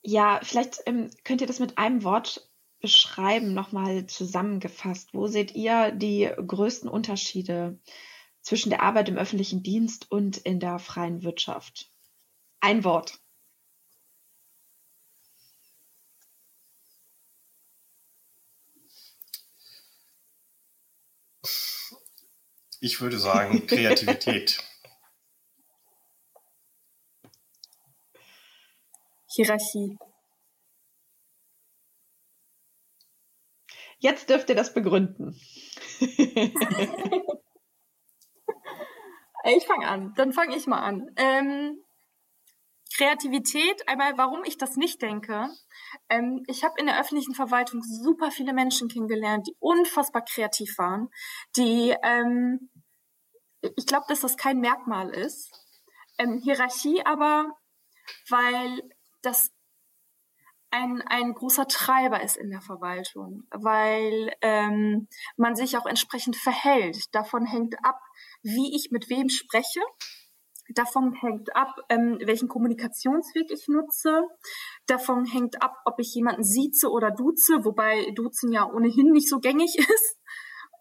Ja, 0.02 0.40
vielleicht 0.42 0.80
ähm, 0.86 1.10
könnt 1.24 1.40
ihr 1.40 1.46
das 1.46 1.60
mit 1.60 1.76
einem 1.76 2.02
Wort 2.02 2.47
beschreiben, 2.80 3.54
nochmal 3.54 4.06
zusammengefasst. 4.06 5.12
Wo 5.12 5.26
seht 5.26 5.54
ihr 5.54 5.92
die 5.92 6.30
größten 6.34 6.88
Unterschiede 6.88 7.78
zwischen 8.40 8.70
der 8.70 8.82
Arbeit 8.82 9.08
im 9.08 9.18
öffentlichen 9.18 9.62
Dienst 9.62 10.10
und 10.10 10.36
in 10.38 10.60
der 10.60 10.78
freien 10.78 11.22
Wirtschaft? 11.22 11.90
Ein 12.60 12.84
Wort. 12.84 13.20
Ich 22.80 23.00
würde 23.00 23.18
sagen 23.18 23.66
Kreativität. 23.66 24.62
Hierarchie. 29.34 29.98
Jetzt 33.98 34.30
dürft 34.30 34.48
ihr 34.48 34.54
das 34.54 34.72
begründen. 34.74 35.38
ich 39.44 39.66
fange 39.66 39.88
an. 39.88 40.14
Dann 40.16 40.32
fange 40.32 40.56
ich 40.56 40.66
mal 40.66 40.80
an. 40.80 41.10
Ähm, 41.16 41.82
Kreativität, 42.96 43.88
einmal 43.88 44.16
warum 44.16 44.44
ich 44.44 44.56
das 44.56 44.76
nicht 44.76 45.02
denke. 45.02 45.48
Ähm, 46.08 46.42
ich 46.46 46.64
habe 46.64 46.74
in 46.78 46.86
der 46.86 47.00
öffentlichen 47.00 47.34
Verwaltung 47.34 47.82
super 47.82 48.30
viele 48.30 48.52
Menschen 48.52 48.88
kennengelernt, 48.88 49.46
die 49.46 49.56
unfassbar 49.58 50.22
kreativ 50.22 50.78
waren, 50.78 51.08
die, 51.56 51.94
ähm, 52.02 52.70
ich 53.76 53.86
glaube, 53.86 54.06
dass 54.08 54.20
das 54.20 54.36
kein 54.36 54.58
Merkmal 54.58 55.10
ist. 55.10 55.50
Ähm, 56.18 56.38
Hierarchie 56.42 57.04
aber, 57.04 57.52
weil 58.28 58.82
das 59.22 59.50
ein, 60.70 61.02
ein 61.02 61.34
großer 61.34 61.66
Treiber 61.66 62.22
ist 62.22 62.36
in 62.36 62.50
der 62.50 62.60
Verwaltung, 62.60 63.44
weil 63.50 64.32
ähm, 64.42 65.08
man 65.36 65.56
sich 65.56 65.76
auch 65.76 65.86
entsprechend 65.86 66.36
verhält. 66.36 67.14
Davon 67.14 67.46
hängt 67.46 67.76
ab, 67.84 68.00
wie 68.42 68.76
ich 68.76 68.90
mit 68.90 69.08
wem 69.08 69.28
spreche 69.28 69.80
Davon 70.74 71.14
hängt 71.14 71.56
ab, 71.56 71.74
ähm, 71.88 72.18
welchen 72.22 72.48
Kommunikationsweg 72.48 73.50
ich 73.50 73.68
nutze. 73.68 74.22
Davon 74.86 75.24
hängt 75.24 75.62
ab, 75.62 75.74
ob 75.86 75.98
ich 75.98 76.14
jemanden 76.14 76.44
sieze 76.44 76.90
oder 76.90 77.10
duze, 77.10 77.64
wobei 77.64 78.10
duzen 78.14 78.52
ja 78.52 78.70
ohnehin 78.70 79.10
nicht 79.12 79.28
so 79.28 79.40
gängig 79.40 79.76
ist. 79.78 80.18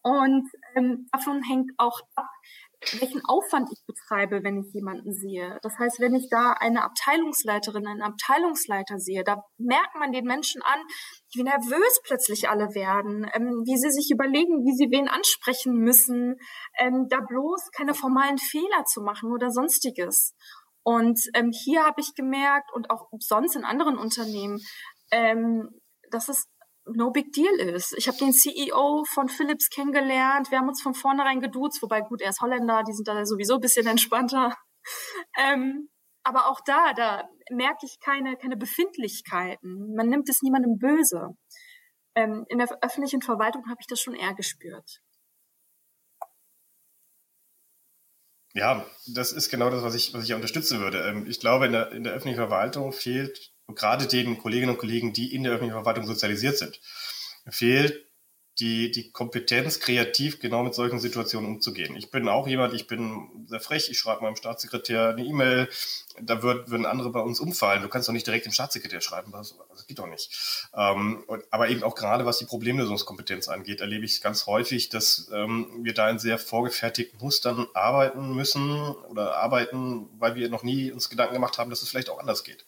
Und 0.03 0.49
ähm, 0.75 1.07
davon 1.11 1.41
hängt 1.43 1.71
auch 1.77 2.01
ab, 2.15 2.29
welchen 2.99 3.21
Aufwand 3.25 3.69
ich 3.71 3.83
betreibe, 3.85 4.43
wenn 4.43 4.59
ich 4.59 4.73
jemanden 4.73 5.11
sehe. 5.11 5.57
Das 5.63 5.73
heißt, 5.79 5.99
wenn 5.99 6.13
ich 6.13 6.29
da 6.29 6.53
eine 6.53 6.83
Abteilungsleiterin, 6.83 7.87
einen 7.87 8.03
Abteilungsleiter 8.03 8.99
sehe, 8.99 9.23
da 9.23 9.43
merkt 9.57 9.95
man 9.95 10.11
den 10.11 10.25
Menschen 10.25 10.61
an, 10.61 10.79
wie 11.33 11.43
nervös 11.43 12.01
plötzlich 12.03 12.49
alle 12.49 12.75
werden, 12.75 13.29
ähm, 13.33 13.63
wie 13.65 13.77
sie 13.77 13.89
sich 13.89 14.11
überlegen, 14.11 14.63
wie 14.63 14.75
sie 14.75 14.91
wen 14.91 15.07
ansprechen 15.07 15.73
müssen, 15.77 16.35
ähm, 16.79 17.07
da 17.09 17.19
bloß 17.19 17.71
keine 17.75 17.93
formalen 17.93 18.37
Fehler 18.37 18.85
zu 18.85 19.01
machen 19.01 19.31
oder 19.31 19.49
sonstiges. 19.49 20.35
Und 20.83 21.19
ähm, 21.33 21.51
hier 21.51 21.83
habe 21.83 21.99
ich 21.99 22.13
gemerkt 22.15 22.71
und 22.73 22.91
auch 22.91 23.09
sonst 23.19 23.55
in 23.55 23.65
anderen 23.65 23.97
Unternehmen, 23.97 24.59
ähm, 25.11 25.69
dass 26.11 26.29
es 26.29 26.47
no 26.93 27.11
big 27.11 27.31
deal 27.33 27.59
ist. 27.59 27.93
Ich 27.97 28.07
habe 28.07 28.17
den 28.17 28.33
CEO 28.33 29.03
von 29.13 29.29
Philips 29.29 29.69
kennengelernt. 29.69 30.51
Wir 30.51 30.59
haben 30.59 30.67
uns 30.67 30.81
von 30.81 30.93
vornherein 30.93 31.39
geduzt, 31.39 31.81
wobei 31.81 32.01
gut, 32.01 32.21
er 32.21 32.29
ist 32.29 32.41
Holländer, 32.41 32.83
die 32.83 32.93
sind 32.93 33.07
da 33.07 33.25
sowieso 33.25 33.55
ein 33.55 33.61
bisschen 33.61 33.87
entspannter. 33.87 34.53
Ähm, 35.37 35.89
aber 36.23 36.47
auch 36.47 36.61
da, 36.65 36.93
da 36.93 37.27
merke 37.51 37.85
ich 37.85 37.99
keine, 37.99 38.37
keine 38.37 38.55
Befindlichkeiten. 38.55 39.93
Man 39.95 40.07
nimmt 40.07 40.29
es 40.29 40.41
niemandem 40.41 40.77
böse. 40.77 41.35
Ähm, 42.15 42.45
in 42.47 42.57
der 42.57 42.69
öffentlichen 42.81 43.21
Verwaltung 43.21 43.65
habe 43.69 43.77
ich 43.81 43.87
das 43.87 43.99
schon 43.99 44.13
eher 44.13 44.33
gespürt. 44.33 45.01
Ja, 48.53 48.85
das 49.13 49.33
ist 49.33 49.49
genau 49.49 49.69
das, 49.69 49.83
was 49.83 49.93
ich, 49.93 50.13
was 50.13 50.23
ich 50.23 50.33
unterstützen 50.33 50.79
würde. 50.79 51.01
Ähm, 51.01 51.27
ich 51.27 51.39
glaube, 51.39 51.67
in 51.67 51.73
der, 51.73 51.91
in 51.91 52.03
der 52.03 52.13
öffentlichen 52.13 52.39
Verwaltung 52.39 52.91
fehlt 52.91 53.53
gerade 53.75 54.07
den 54.07 54.37
Kolleginnen 54.37 54.71
und 54.71 54.79
Kollegen, 54.79 55.13
die 55.13 55.33
in 55.33 55.43
der 55.43 55.53
öffentlichen 55.53 55.75
Verwaltung 55.75 56.05
sozialisiert 56.05 56.57
sind, 56.57 56.79
fehlt 57.49 58.07
die, 58.59 58.89
die 58.89 59.11
Kompetenz, 59.11 59.79
kreativ 59.79 60.39
genau 60.39 60.63
mit 60.63 60.73
solchen 60.73 60.99
Situationen 60.99 61.47
umzugehen. 61.47 61.95
Ich 61.95 62.09
bin 62.09 62.27
auch 62.27 62.47
jemand, 62.47 62.73
ich 62.73 62.87
bin 62.87 63.45
sehr 63.45 63.59
frech, 63.59 63.89
ich 63.91 63.99
schreibe 63.99 64.23
meinem 64.23 64.35
Staatssekretär 64.35 65.09
eine 65.09 65.23
E-Mail, 65.23 65.69
da 66.19 66.41
wird, 66.41 66.71
würden 66.71 66.87
andere 66.87 67.11
bei 67.11 67.19
uns 67.19 67.39
umfallen. 67.39 67.83
Du 67.83 67.89
kannst 67.89 68.07
doch 68.07 68.13
nicht 68.13 68.25
direkt 68.25 68.45
dem 68.45 68.51
Staatssekretär 68.51 69.01
schreiben, 69.01 69.31
das, 69.31 69.55
das 69.69 69.85
geht 69.85 69.99
doch 69.99 70.07
nicht. 70.07 70.69
Ähm, 70.75 71.23
und, 71.27 71.43
aber 71.51 71.69
eben 71.69 71.83
auch 71.83 71.93
gerade 71.93 72.25
was 72.25 72.39
die 72.39 72.45
Problemlösungskompetenz 72.45 73.47
angeht, 73.47 73.81
erlebe 73.81 74.05
ich 74.05 74.21
ganz 74.21 74.47
häufig, 74.47 74.89
dass 74.89 75.29
ähm, 75.31 75.67
wir 75.83 75.93
da 75.93 76.09
in 76.09 76.17
sehr 76.17 76.39
vorgefertigten 76.39 77.19
Mustern 77.19 77.67
arbeiten 77.75 78.33
müssen 78.33 78.71
oder 79.09 79.35
arbeiten, 79.37 80.09
weil 80.17 80.33
wir 80.33 80.49
noch 80.49 80.63
nie 80.63 80.91
uns 80.91 81.09
Gedanken 81.09 81.35
gemacht 81.35 81.59
haben, 81.59 81.69
dass 81.69 81.83
es 81.83 81.89
vielleicht 81.89 82.09
auch 82.09 82.19
anders 82.19 82.43
geht. 82.43 82.65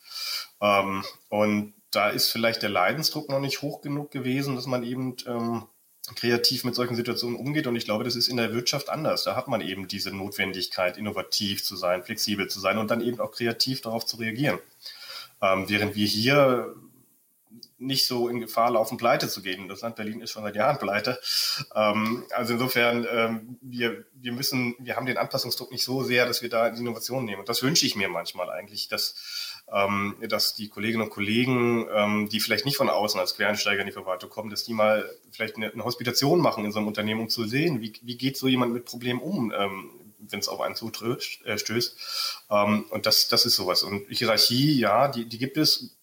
Ähm, 0.61 1.03
und 1.29 1.73
da 1.91 2.09
ist 2.09 2.29
vielleicht 2.31 2.61
der 2.61 2.69
Leidensdruck 2.69 3.29
noch 3.29 3.39
nicht 3.39 3.61
hoch 3.61 3.81
genug 3.81 4.11
gewesen, 4.11 4.55
dass 4.55 4.67
man 4.67 4.83
eben 4.83 5.15
ähm, 5.25 5.63
kreativ 6.15 6.63
mit 6.63 6.75
solchen 6.75 6.95
Situationen 6.95 7.37
umgeht. 7.37 7.67
Und 7.67 7.75
ich 7.75 7.85
glaube, 7.85 8.03
das 8.03 8.15
ist 8.15 8.27
in 8.27 8.37
der 8.37 8.53
Wirtschaft 8.53 8.89
anders. 8.89 9.23
Da 9.23 9.35
hat 9.35 9.47
man 9.47 9.61
eben 9.61 9.87
diese 9.87 10.11
Notwendigkeit, 10.11 10.97
innovativ 10.97 11.63
zu 11.63 11.75
sein, 11.75 12.03
flexibel 12.03 12.47
zu 12.47 12.59
sein 12.59 12.77
und 12.77 12.91
dann 12.91 13.01
eben 13.01 13.19
auch 13.19 13.31
kreativ 13.31 13.81
darauf 13.81 14.05
zu 14.05 14.17
reagieren. 14.17 14.59
Ähm, 15.41 15.69
während 15.69 15.95
wir 15.95 16.07
hier 16.07 16.75
nicht 17.79 18.05
so 18.05 18.27
in 18.27 18.41
Gefahr 18.41 18.71
laufen, 18.71 18.97
pleite 18.97 19.29
zu 19.29 19.41
gehen. 19.41 19.69
Das 19.69 19.81
Land 19.81 19.95
Berlin 19.95 20.21
ist 20.21 20.31
schon 20.31 20.43
seit 20.43 20.55
Jahren 20.55 20.77
pleite. 20.77 21.19
Ähm, 21.73 22.25
also 22.31 22.53
insofern, 22.53 23.07
ähm, 23.09 23.57
wir, 23.61 24.05
wir 24.13 24.33
müssen, 24.33 24.75
wir 24.79 24.95
haben 24.95 25.05
den 25.05 25.17
Anpassungsdruck 25.17 25.71
nicht 25.71 25.83
so 25.83 26.03
sehr, 26.03 26.25
dass 26.25 26.41
wir 26.41 26.49
da 26.49 26.69
die 26.69 26.79
Innovation 26.79 27.23
nehmen. 27.23 27.39
Und 27.39 27.49
das 27.49 27.63
wünsche 27.63 27.85
ich 27.85 27.95
mir 27.95 28.09
manchmal 28.09 28.49
eigentlich, 28.49 28.89
dass 28.89 29.48
ähm, 29.73 30.15
dass 30.27 30.55
die 30.55 30.69
Kolleginnen 30.69 31.03
und 31.03 31.09
Kollegen, 31.09 31.87
ähm, 31.93 32.29
die 32.29 32.39
vielleicht 32.39 32.65
nicht 32.65 32.77
von 32.77 32.89
außen 32.89 33.19
als 33.19 33.35
Quereinsteiger 33.35 33.81
in 33.81 33.87
die 33.87 33.93
Verwaltung 33.93 34.29
kommen, 34.29 34.49
dass 34.49 34.63
die 34.63 34.73
mal 34.73 35.09
vielleicht 35.31 35.57
eine, 35.57 35.71
eine 35.71 35.83
Hospitation 35.83 36.39
machen 36.39 36.65
in 36.65 36.71
so 36.71 36.79
einem 36.79 36.87
Unternehmen, 36.87 37.21
um 37.21 37.29
zu 37.29 37.45
sehen, 37.45 37.81
wie, 37.81 37.93
wie 38.01 38.17
geht 38.17 38.37
so 38.37 38.47
jemand 38.47 38.73
mit 38.73 38.85
Problemen 38.85 39.19
um, 39.19 39.51
ähm, 39.51 39.91
wenn 40.19 40.39
es 40.39 40.47
auf 40.47 40.61
einen 40.61 40.75
zustößt. 40.75 41.45
Äh, 41.45 41.57
ähm, 42.51 42.85
und 42.89 43.05
das, 43.05 43.27
das 43.27 43.45
ist 43.45 43.55
sowas. 43.55 43.83
Und 43.83 44.07
Hierarchie, 44.09 44.79
ja, 44.79 45.07
die, 45.07 45.25
die 45.27 45.37
gibt 45.37 45.57
es. 45.57 45.95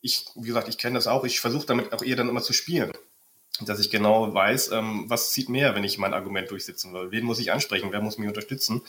Ich, 0.00 0.26
wie 0.34 0.48
gesagt, 0.48 0.68
ich 0.68 0.78
kenne 0.78 0.96
das 0.96 1.06
auch. 1.06 1.24
Ich 1.24 1.38
versuche 1.40 1.66
damit 1.66 1.92
auch 1.92 2.02
eher 2.02 2.16
dann 2.16 2.28
immer 2.28 2.42
zu 2.42 2.52
spielen 2.52 2.92
dass 3.60 3.80
ich 3.80 3.90
genau 3.90 4.32
weiß, 4.32 4.72
ähm, 4.72 5.04
was 5.08 5.32
zieht 5.32 5.48
mehr, 5.48 5.74
wenn 5.74 5.84
ich 5.84 5.98
mein 5.98 6.14
Argument 6.14 6.50
durchsetzen 6.50 6.92
will. 6.94 7.10
Wen 7.10 7.24
muss 7.24 7.38
ich 7.38 7.52
ansprechen? 7.52 7.92
Wer 7.92 8.00
muss 8.00 8.18
mich 8.18 8.28
unterstützen? 8.28 8.82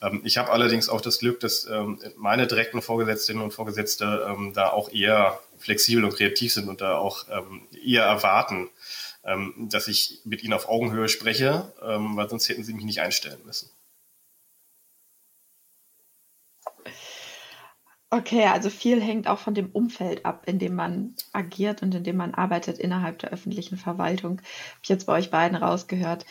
Ähm, 0.00 0.22
ich 0.24 0.38
habe 0.38 0.50
allerdings 0.50 0.88
auch 0.88 1.00
das 1.00 1.18
Glück, 1.18 1.40
dass 1.40 1.66
ähm, 1.66 2.00
meine 2.16 2.46
direkten 2.46 2.80
Vorgesetzten 2.80 3.40
und 3.40 3.52
Vorgesetzte 3.52 4.26
ähm, 4.28 4.52
da 4.54 4.70
auch 4.70 4.90
eher 4.90 5.38
flexibel 5.58 6.04
und 6.04 6.14
kreativ 6.14 6.52
sind 6.52 6.68
und 6.68 6.80
da 6.80 6.96
auch 6.96 7.26
ähm, 7.30 7.62
eher 7.84 8.04
erwarten, 8.04 8.70
ähm, 9.24 9.54
dass 9.70 9.86
ich 9.86 10.20
mit 10.24 10.42
ihnen 10.42 10.54
auf 10.54 10.68
Augenhöhe 10.68 11.08
spreche, 11.08 11.72
weil 11.80 12.28
sonst 12.28 12.48
hätten 12.48 12.64
sie 12.64 12.74
mich 12.74 12.84
nicht 12.84 13.00
einstellen 13.00 13.40
müssen. 13.44 13.70
Okay, 18.10 18.44
also 18.46 18.70
viel 18.70 19.02
hängt 19.02 19.26
auch 19.26 19.38
von 19.38 19.54
dem 19.54 19.70
Umfeld 19.70 20.24
ab, 20.24 20.44
in 20.46 20.60
dem 20.60 20.76
man 20.76 21.16
agiert 21.32 21.82
und 21.82 21.92
in 21.92 22.04
dem 22.04 22.16
man 22.16 22.34
arbeitet 22.34 22.78
innerhalb 22.78 23.18
der 23.18 23.30
öffentlichen 23.30 23.76
Verwaltung. 23.76 24.38
Habe 24.38 24.80
ich 24.82 24.88
jetzt 24.88 25.06
bei 25.06 25.14
euch 25.14 25.30
beiden 25.30 25.56
rausgehört. 25.56 26.24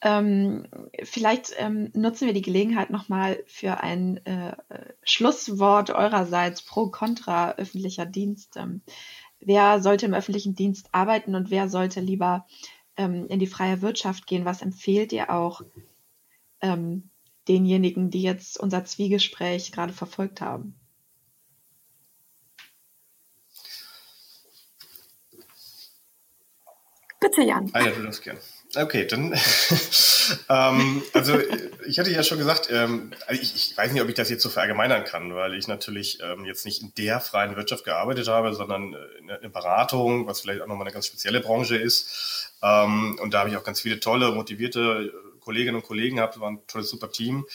Ähm, 0.00 0.66
vielleicht 1.04 1.52
ähm, 1.58 1.90
nutzen 1.94 2.26
wir 2.26 2.34
die 2.34 2.42
Gelegenheit 2.42 2.90
nochmal 2.90 3.44
für 3.46 3.80
ein 3.84 4.16
äh, 4.26 4.56
Schlusswort 5.04 5.90
eurerseits 5.90 6.62
pro 6.62 6.88
contra 6.88 7.52
öffentlicher 7.52 8.04
Dienst. 8.04 8.56
Ähm, 8.56 8.82
wer 9.38 9.80
sollte 9.80 10.06
im 10.06 10.14
öffentlichen 10.14 10.56
Dienst 10.56 10.88
arbeiten 10.90 11.36
und 11.36 11.52
wer 11.52 11.68
sollte 11.68 12.00
lieber 12.00 12.46
ähm, 12.96 13.28
in 13.28 13.38
die 13.38 13.46
freie 13.46 13.80
Wirtschaft 13.80 14.26
gehen? 14.26 14.44
Was 14.44 14.60
empfehlt 14.60 15.12
ihr 15.12 15.30
auch 15.30 15.62
ähm, 16.60 17.10
denjenigen, 17.46 18.10
die 18.10 18.22
jetzt 18.22 18.58
unser 18.58 18.84
Zwiegespräch 18.84 19.70
gerade 19.70 19.92
verfolgt 19.92 20.40
haben? 20.40 20.74
Bitte, 27.22 27.42
Jan. 27.42 27.70
Ah 27.72 27.80
ja, 27.80 27.92
du 27.92 28.02
darfst 28.02 28.22
gern. 28.22 28.36
Okay, 28.74 29.06
dann, 29.06 29.32
ähm, 30.48 31.02
also 31.12 31.38
ich 31.86 31.98
hatte 32.00 32.10
ja 32.10 32.24
schon 32.24 32.38
gesagt, 32.38 32.68
ähm, 32.72 33.12
ich, 33.30 33.54
ich, 33.54 33.76
weiß 33.76 33.92
nicht, 33.92 34.02
ob 34.02 34.08
ich 34.08 34.16
das 34.16 34.28
jetzt 34.28 34.42
so 34.42 34.48
verallgemeinern 34.48 35.04
kann, 35.04 35.32
weil 35.34 35.54
ich 35.54 35.68
natürlich 35.68 36.18
ähm, 36.20 36.44
jetzt 36.46 36.64
nicht 36.64 36.82
in 36.82 36.92
der 36.96 37.20
freien 37.20 37.54
Wirtschaft 37.54 37.84
gearbeitet 37.84 38.26
habe, 38.26 38.54
sondern 38.54 38.96
in 39.20 39.28
der 39.28 39.48
Beratung, 39.50 40.26
was 40.26 40.40
vielleicht 40.40 40.62
auch 40.62 40.66
nochmal 40.66 40.86
eine 40.86 40.92
ganz 40.92 41.06
spezielle 41.06 41.40
Branche 41.40 41.76
ist. 41.76 42.50
Ähm, 42.60 43.18
und 43.22 43.32
da 43.32 43.40
habe 43.40 43.50
ich 43.50 43.56
auch 43.56 43.64
ganz 43.64 43.80
viele 43.80 44.00
tolle, 44.00 44.32
motivierte 44.32 45.12
Kolleginnen 45.38 45.76
und 45.76 45.86
Kollegen 45.86 46.16
gehabt, 46.16 46.40
war 46.40 46.50
ein 46.50 46.66
tolles, 46.66 46.90
super 46.90 47.12
Team. 47.12 47.46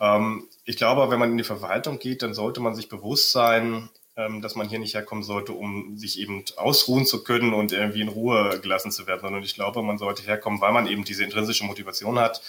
Ähm, 0.00 0.48
ich 0.66 0.76
glaube, 0.76 1.10
wenn 1.10 1.18
man 1.18 1.30
in 1.30 1.38
die 1.38 1.44
Verwaltung 1.44 1.98
geht, 1.98 2.22
dann 2.22 2.34
sollte 2.34 2.60
man 2.60 2.74
sich 2.74 2.90
bewusst 2.90 3.30
sein, 3.32 3.88
dass 4.16 4.54
man 4.54 4.68
hier 4.68 4.78
nicht 4.78 4.94
herkommen 4.94 5.24
sollte, 5.24 5.52
um 5.52 5.98
sich 5.98 6.20
eben 6.20 6.44
ausruhen 6.56 7.04
zu 7.04 7.24
können 7.24 7.52
und 7.52 7.72
irgendwie 7.72 8.00
in 8.00 8.08
Ruhe 8.08 8.60
gelassen 8.60 8.92
zu 8.92 9.08
werden, 9.08 9.22
sondern 9.22 9.42
ich 9.42 9.54
glaube, 9.54 9.82
man 9.82 9.98
sollte 9.98 10.22
herkommen, 10.22 10.60
weil 10.60 10.72
man 10.72 10.86
eben 10.86 11.04
diese 11.04 11.24
intrinsische 11.24 11.64
Motivation 11.64 12.20
hat. 12.20 12.40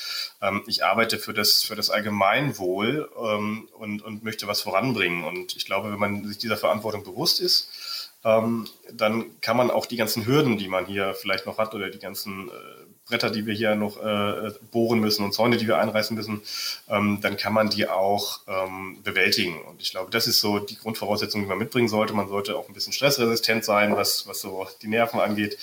Ähm, 0.44 0.64
ich 0.68 0.86
arbeite 0.86 1.18
für 1.18 1.34
das, 1.34 1.64
für 1.64 1.76
das 1.76 1.90
Allgemeinwohl 1.90 3.10
ähm, 3.20 3.68
und, 3.80 4.04
und 4.04 4.24
möchte 4.24 4.48
was 4.48 4.62
voranbringen. 4.62 5.24
Und 5.24 5.56
ich 5.56 5.66
glaube, 5.66 5.92
wenn 5.92 6.00
man 6.00 6.28
sich 6.28 6.38
dieser 6.38 6.58
Verantwortung 6.58 7.04
bewusst 7.04 7.40
ist, 7.40 8.12
dann 8.24 9.40
kann 9.42 9.56
man 9.56 9.70
auch 9.70 9.86
die 9.86 9.98
ganzen 9.98 10.26
Hürden, 10.26 10.58
die 10.58 10.68
man 10.68 10.88
hier 10.88 11.14
vielleicht 11.14 11.46
noch 11.46 11.60
hat 11.60 11.76
oder 11.76 11.92
die 11.92 12.00
ganzen 12.00 12.50
äh, 12.50 12.52
Bretter, 13.08 13.30
die 13.30 13.46
wir 13.46 13.54
hier 13.54 13.76
noch 13.76 13.98
äh, 13.98 14.52
bohren 14.72 15.00
müssen 15.00 15.24
und 15.24 15.34
Zäune, 15.34 15.58
die 15.58 15.68
wir 15.68 15.78
einreißen 15.78 16.16
müssen, 16.16 16.42
ähm, 16.90 17.20
dann 17.22 17.38
kann 17.38 17.54
man 17.54 17.70
die 17.70 17.88
auch 17.88 18.40
ähm, 18.48 19.02
bewältigen. 19.04 19.62
Und 19.62 19.82
ich 19.82 19.92
glaube, 19.92 20.10
das 20.10 20.26
ist 20.26 20.40
so 20.40 20.58
die 20.58 20.76
Grundvoraussetzung, 20.76 21.42
die 21.42 21.48
man 21.48 21.60
mitbringen 21.60 21.88
sollte. 21.88 22.14
Man 22.14 22.28
sollte 22.28 22.58
auch 22.58 22.68
ein 22.68 22.74
bisschen 22.74 22.94
stressresistent 22.94 23.64
sein, 23.64 23.96
was, 23.96 24.28
was 24.28 24.42
so 24.42 24.68
die 24.82 24.88
Nerven 24.88 25.20
angeht. 25.20 25.58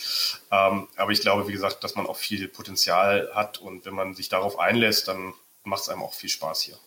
Ähm, 0.53 0.87
aber 0.97 1.11
ich 1.11 1.21
glaube, 1.21 1.49
wie 1.49 1.53
gesagt, 1.53 1.83
dass 1.83 1.97
man 1.97 2.07
auch 2.07 2.17
viel 2.17 2.47
Potenzial 2.47 3.31
hat 3.35 3.59
und 3.59 3.85
wenn 3.87 3.95
man 3.95 4.15
sich 4.15 4.29
darauf 4.29 4.61
einlässt, 4.61 5.09
dann 5.09 5.35
macht 5.65 5.83
es 5.83 5.89
einem 5.89 6.03
auch 6.03 6.15
viel 6.15 6.31
Spaß 6.31 6.63
hier. 6.63 6.79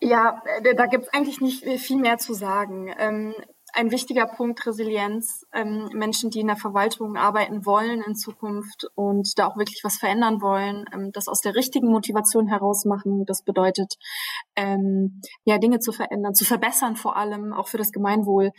Ja, 0.00 0.42
äh, 0.62 0.74
da 0.74 0.86
gibt 0.86 1.04
es 1.04 1.12
eigentlich 1.12 1.40
nicht 1.42 1.64
viel 1.80 1.96
mehr 1.98 2.16
zu 2.16 2.32
sagen. 2.32 2.94
Ein 3.76 3.90
wichtiger 3.90 4.26
Punkt 4.26 4.64
Resilienz. 4.66 5.44
Ähm, 5.52 5.88
Menschen, 5.92 6.30
die 6.30 6.38
in 6.38 6.46
der 6.46 6.56
Verwaltung 6.56 7.16
arbeiten 7.16 7.66
wollen 7.66 8.02
in 8.02 8.14
Zukunft 8.14 8.86
und 8.94 9.36
da 9.36 9.48
auch 9.48 9.56
wirklich 9.56 9.80
was 9.82 9.96
verändern 9.96 10.40
wollen, 10.40 10.84
ähm, 10.92 11.10
das 11.12 11.26
aus 11.26 11.40
der 11.40 11.56
richtigen 11.56 11.88
Motivation 11.88 12.46
heraus 12.46 12.84
machen. 12.84 13.24
Das 13.26 13.42
bedeutet, 13.42 13.94
ähm, 14.54 15.20
ja, 15.42 15.58
Dinge 15.58 15.80
zu 15.80 15.90
verändern, 15.90 16.34
zu 16.34 16.44
verbessern 16.44 16.94
vor 16.94 17.16
allem, 17.16 17.52
auch 17.52 17.66
für 17.66 17.78
das 17.78 17.90
Gemeinwohl. 17.90 18.52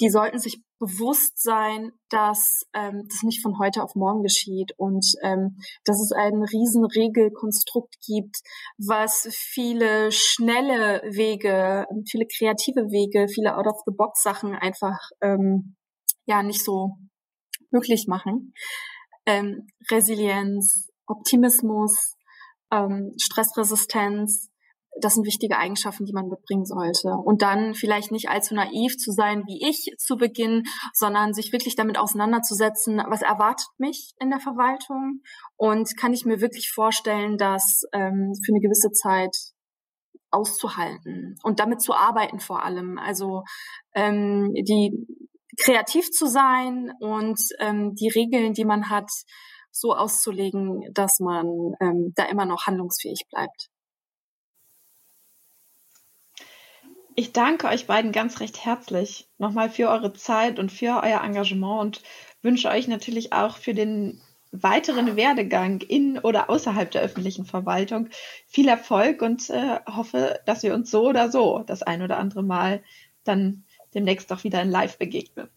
Die 0.00 0.10
sollten 0.10 0.40
sich 0.40 0.60
bewusst 0.78 1.42
sein, 1.42 1.92
dass 2.10 2.62
ähm, 2.74 3.06
das 3.08 3.22
nicht 3.22 3.42
von 3.42 3.58
heute 3.58 3.82
auf 3.82 3.94
morgen 3.94 4.22
geschieht 4.22 4.72
und 4.76 5.06
ähm, 5.22 5.56
dass 5.84 6.00
es 6.00 6.12
ein 6.12 6.42
riesen 6.42 6.84
Regelkonstrukt 6.84 7.96
gibt, 8.06 8.36
was 8.78 9.28
viele 9.30 10.12
schnelle 10.12 11.02
Wege, 11.04 11.86
viele 12.10 12.26
kreative 12.26 12.90
Wege, 12.90 13.28
viele 13.28 13.56
Out-of-the-Box-Sachen 13.56 14.54
einfach 14.54 14.98
ähm, 15.22 15.76
ja 16.26 16.42
nicht 16.42 16.62
so 16.62 16.96
möglich 17.70 18.06
machen. 18.06 18.52
Ähm, 19.24 19.66
Resilienz, 19.90 20.90
Optimismus, 21.06 22.16
ähm, 22.70 23.12
Stressresistenz, 23.20 24.50
das 25.00 25.14
sind 25.14 25.26
wichtige 25.26 25.58
Eigenschaften, 25.58 26.04
die 26.04 26.12
man 26.12 26.28
mitbringen 26.28 26.64
sollte. 26.64 27.10
Und 27.10 27.42
dann 27.42 27.74
vielleicht 27.74 28.12
nicht 28.12 28.28
allzu 28.28 28.54
naiv 28.54 28.96
zu 28.96 29.12
sein 29.12 29.44
wie 29.46 29.68
ich 29.68 29.94
zu 29.98 30.16
Beginn, 30.16 30.64
sondern 30.92 31.34
sich 31.34 31.52
wirklich 31.52 31.76
damit 31.76 31.98
auseinanderzusetzen, 31.98 33.02
was 33.08 33.22
erwartet 33.22 33.68
mich 33.78 34.14
in 34.18 34.30
der 34.30 34.40
Verwaltung 34.40 35.20
und 35.56 35.96
kann 35.96 36.12
ich 36.12 36.24
mir 36.24 36.40
wirklich 36.40 36.70
vorstellen, 36.70 37.36
das 37.36 37.82
ähm, 37.92 38.32
für 38.44 38.52
eine 38.52 38.60
gewisse 38.60 38.90
Zeit 38.92 39.36
auszuhalten 40.30 41.36
und 41.42 41.60
damit 41.60 41.80
zu 41.80 41.94
arbeiten 41.94 42.40
vor 42.40 42.64
allem. 42.64 42.98
Also 42.98 43.42
ähm, 43.94 44.52
die 44.54 45.06
kreativ 45.58 46.10
zu 46.10 46.26
sein 46.26 46.92
und 47.00 47.40
ähm, 47.60 47.94
die 47.94 48.08
Regeln, 48.08 48.52
die 48.52 48.64
man 48.64 48.90
hat, 48.90 49.10
so 49.70 49.94
auszulegen, 49.94 50.80
dass 50.92 51.20
man 51.20 51.46
ähm, 51.80 52.12
da 52.14 52.24
immer 52.24 52.46
noch 52.46 52.66
handlungsfähig 52.66 53.26
bleibt. 53.30 53.68
Ich 57.18 57.32
danke 57.32 57.68
euch 57.68 57.86
beiden 57.86 58.12
ganz 58.12 58.40
recht 58.40 58.62
herzlich 58.66 59.26
nochmal 59.38 59.70
für 59.70 59.88
eure 59.88 60.12
Zeit 60.12 60.58
und 60.58 60.70
für 60.70 61.00
euer 61.02 61.24
Engagement 61.24 61.80
und 61.80 62.02
wünsche 62.42 62.68
euch 62.68 62.88
natürlich 62.88 63.32
auch 63.32 63.56
für 63.56 63.72
den 63.72 64.20
weiteren 64.52 65.16
Werdegang 65.16 65.80
in 65.80 66.18
oder 66.18 66.50
außerhalb 66.50 66.90
der 66.90 67.00
öffentlichen 67.00 67.46
Verwaltung 67.46 68.10
viel 68.46 68.68
Erfolg 68.68 69.22
und 69.22 69.48
äh, 69.48 69.80
hoffe, 69.86 70.40
dass 70.44 70.62
wir 70.62 70.74
uns 70.74 70.90
so 70.90 71.08
oder 71.08 71.30
so 71.30 71.60
das 71.66 71.82
ein 71.82 72.02
oder 72.02 72.18
andere 72.18 72.42
Mal 72.42 72.84
dann 73.24 73.64
demnächst 73.94 74.30
auch 74.30 74.44
wieder 74.44 74.60
in 74.60 74.70
Live 74.70 74.98
begegne. 74.98 75.48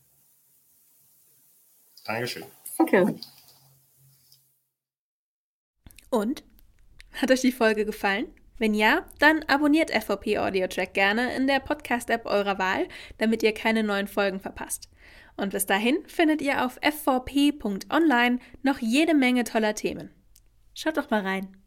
Dankeschön. 2.05 2.45
Danke. 2.77 3.19
Und? 6.09 6.45
Hat 7.11 7.31
euch 7.31 7.41
die 7.41 7.51
Folge 7.51 7.83
gefallen? 7.83 8.33
Wenn 8.59 8.73
ja, 8.73 9.05
dann 9.19 9.43
abonniert 9.47 9.89
FVP 9.89 10.37
Audio 10.37 10.67
Track 10.67 10.93
gerne 10.93 11.33
in 11.33 11.47
der 11.47 11.61
Podcast-App 11.61 12.25
eurer 12.25 12.59
Wahl, 12.59 12.87
damit 13.17 13.41
ihr 13.41 13.53
keine 13.53 13.83
neuen 13.83 14.07
Folgen 14.07 14.41
verpasst. 14.41 14.89
Und 15.37 15.51
bis 15.51 15.65
dahin 15.65 15.97
findet 16.05 16.41
ihr 16.41 16.65
auf 16.65 16.77
fvp.online 16.81 18.39
noch 18.61 18.79
jede 18.79 19.15
Menge 19.15 19.45
toller 19.45 19.73
Themen. 19.73 20.11
Schaut 20.73 20.97
doch 20.97 21.09
mal 21.09 21.21
rein. 21.21 21.58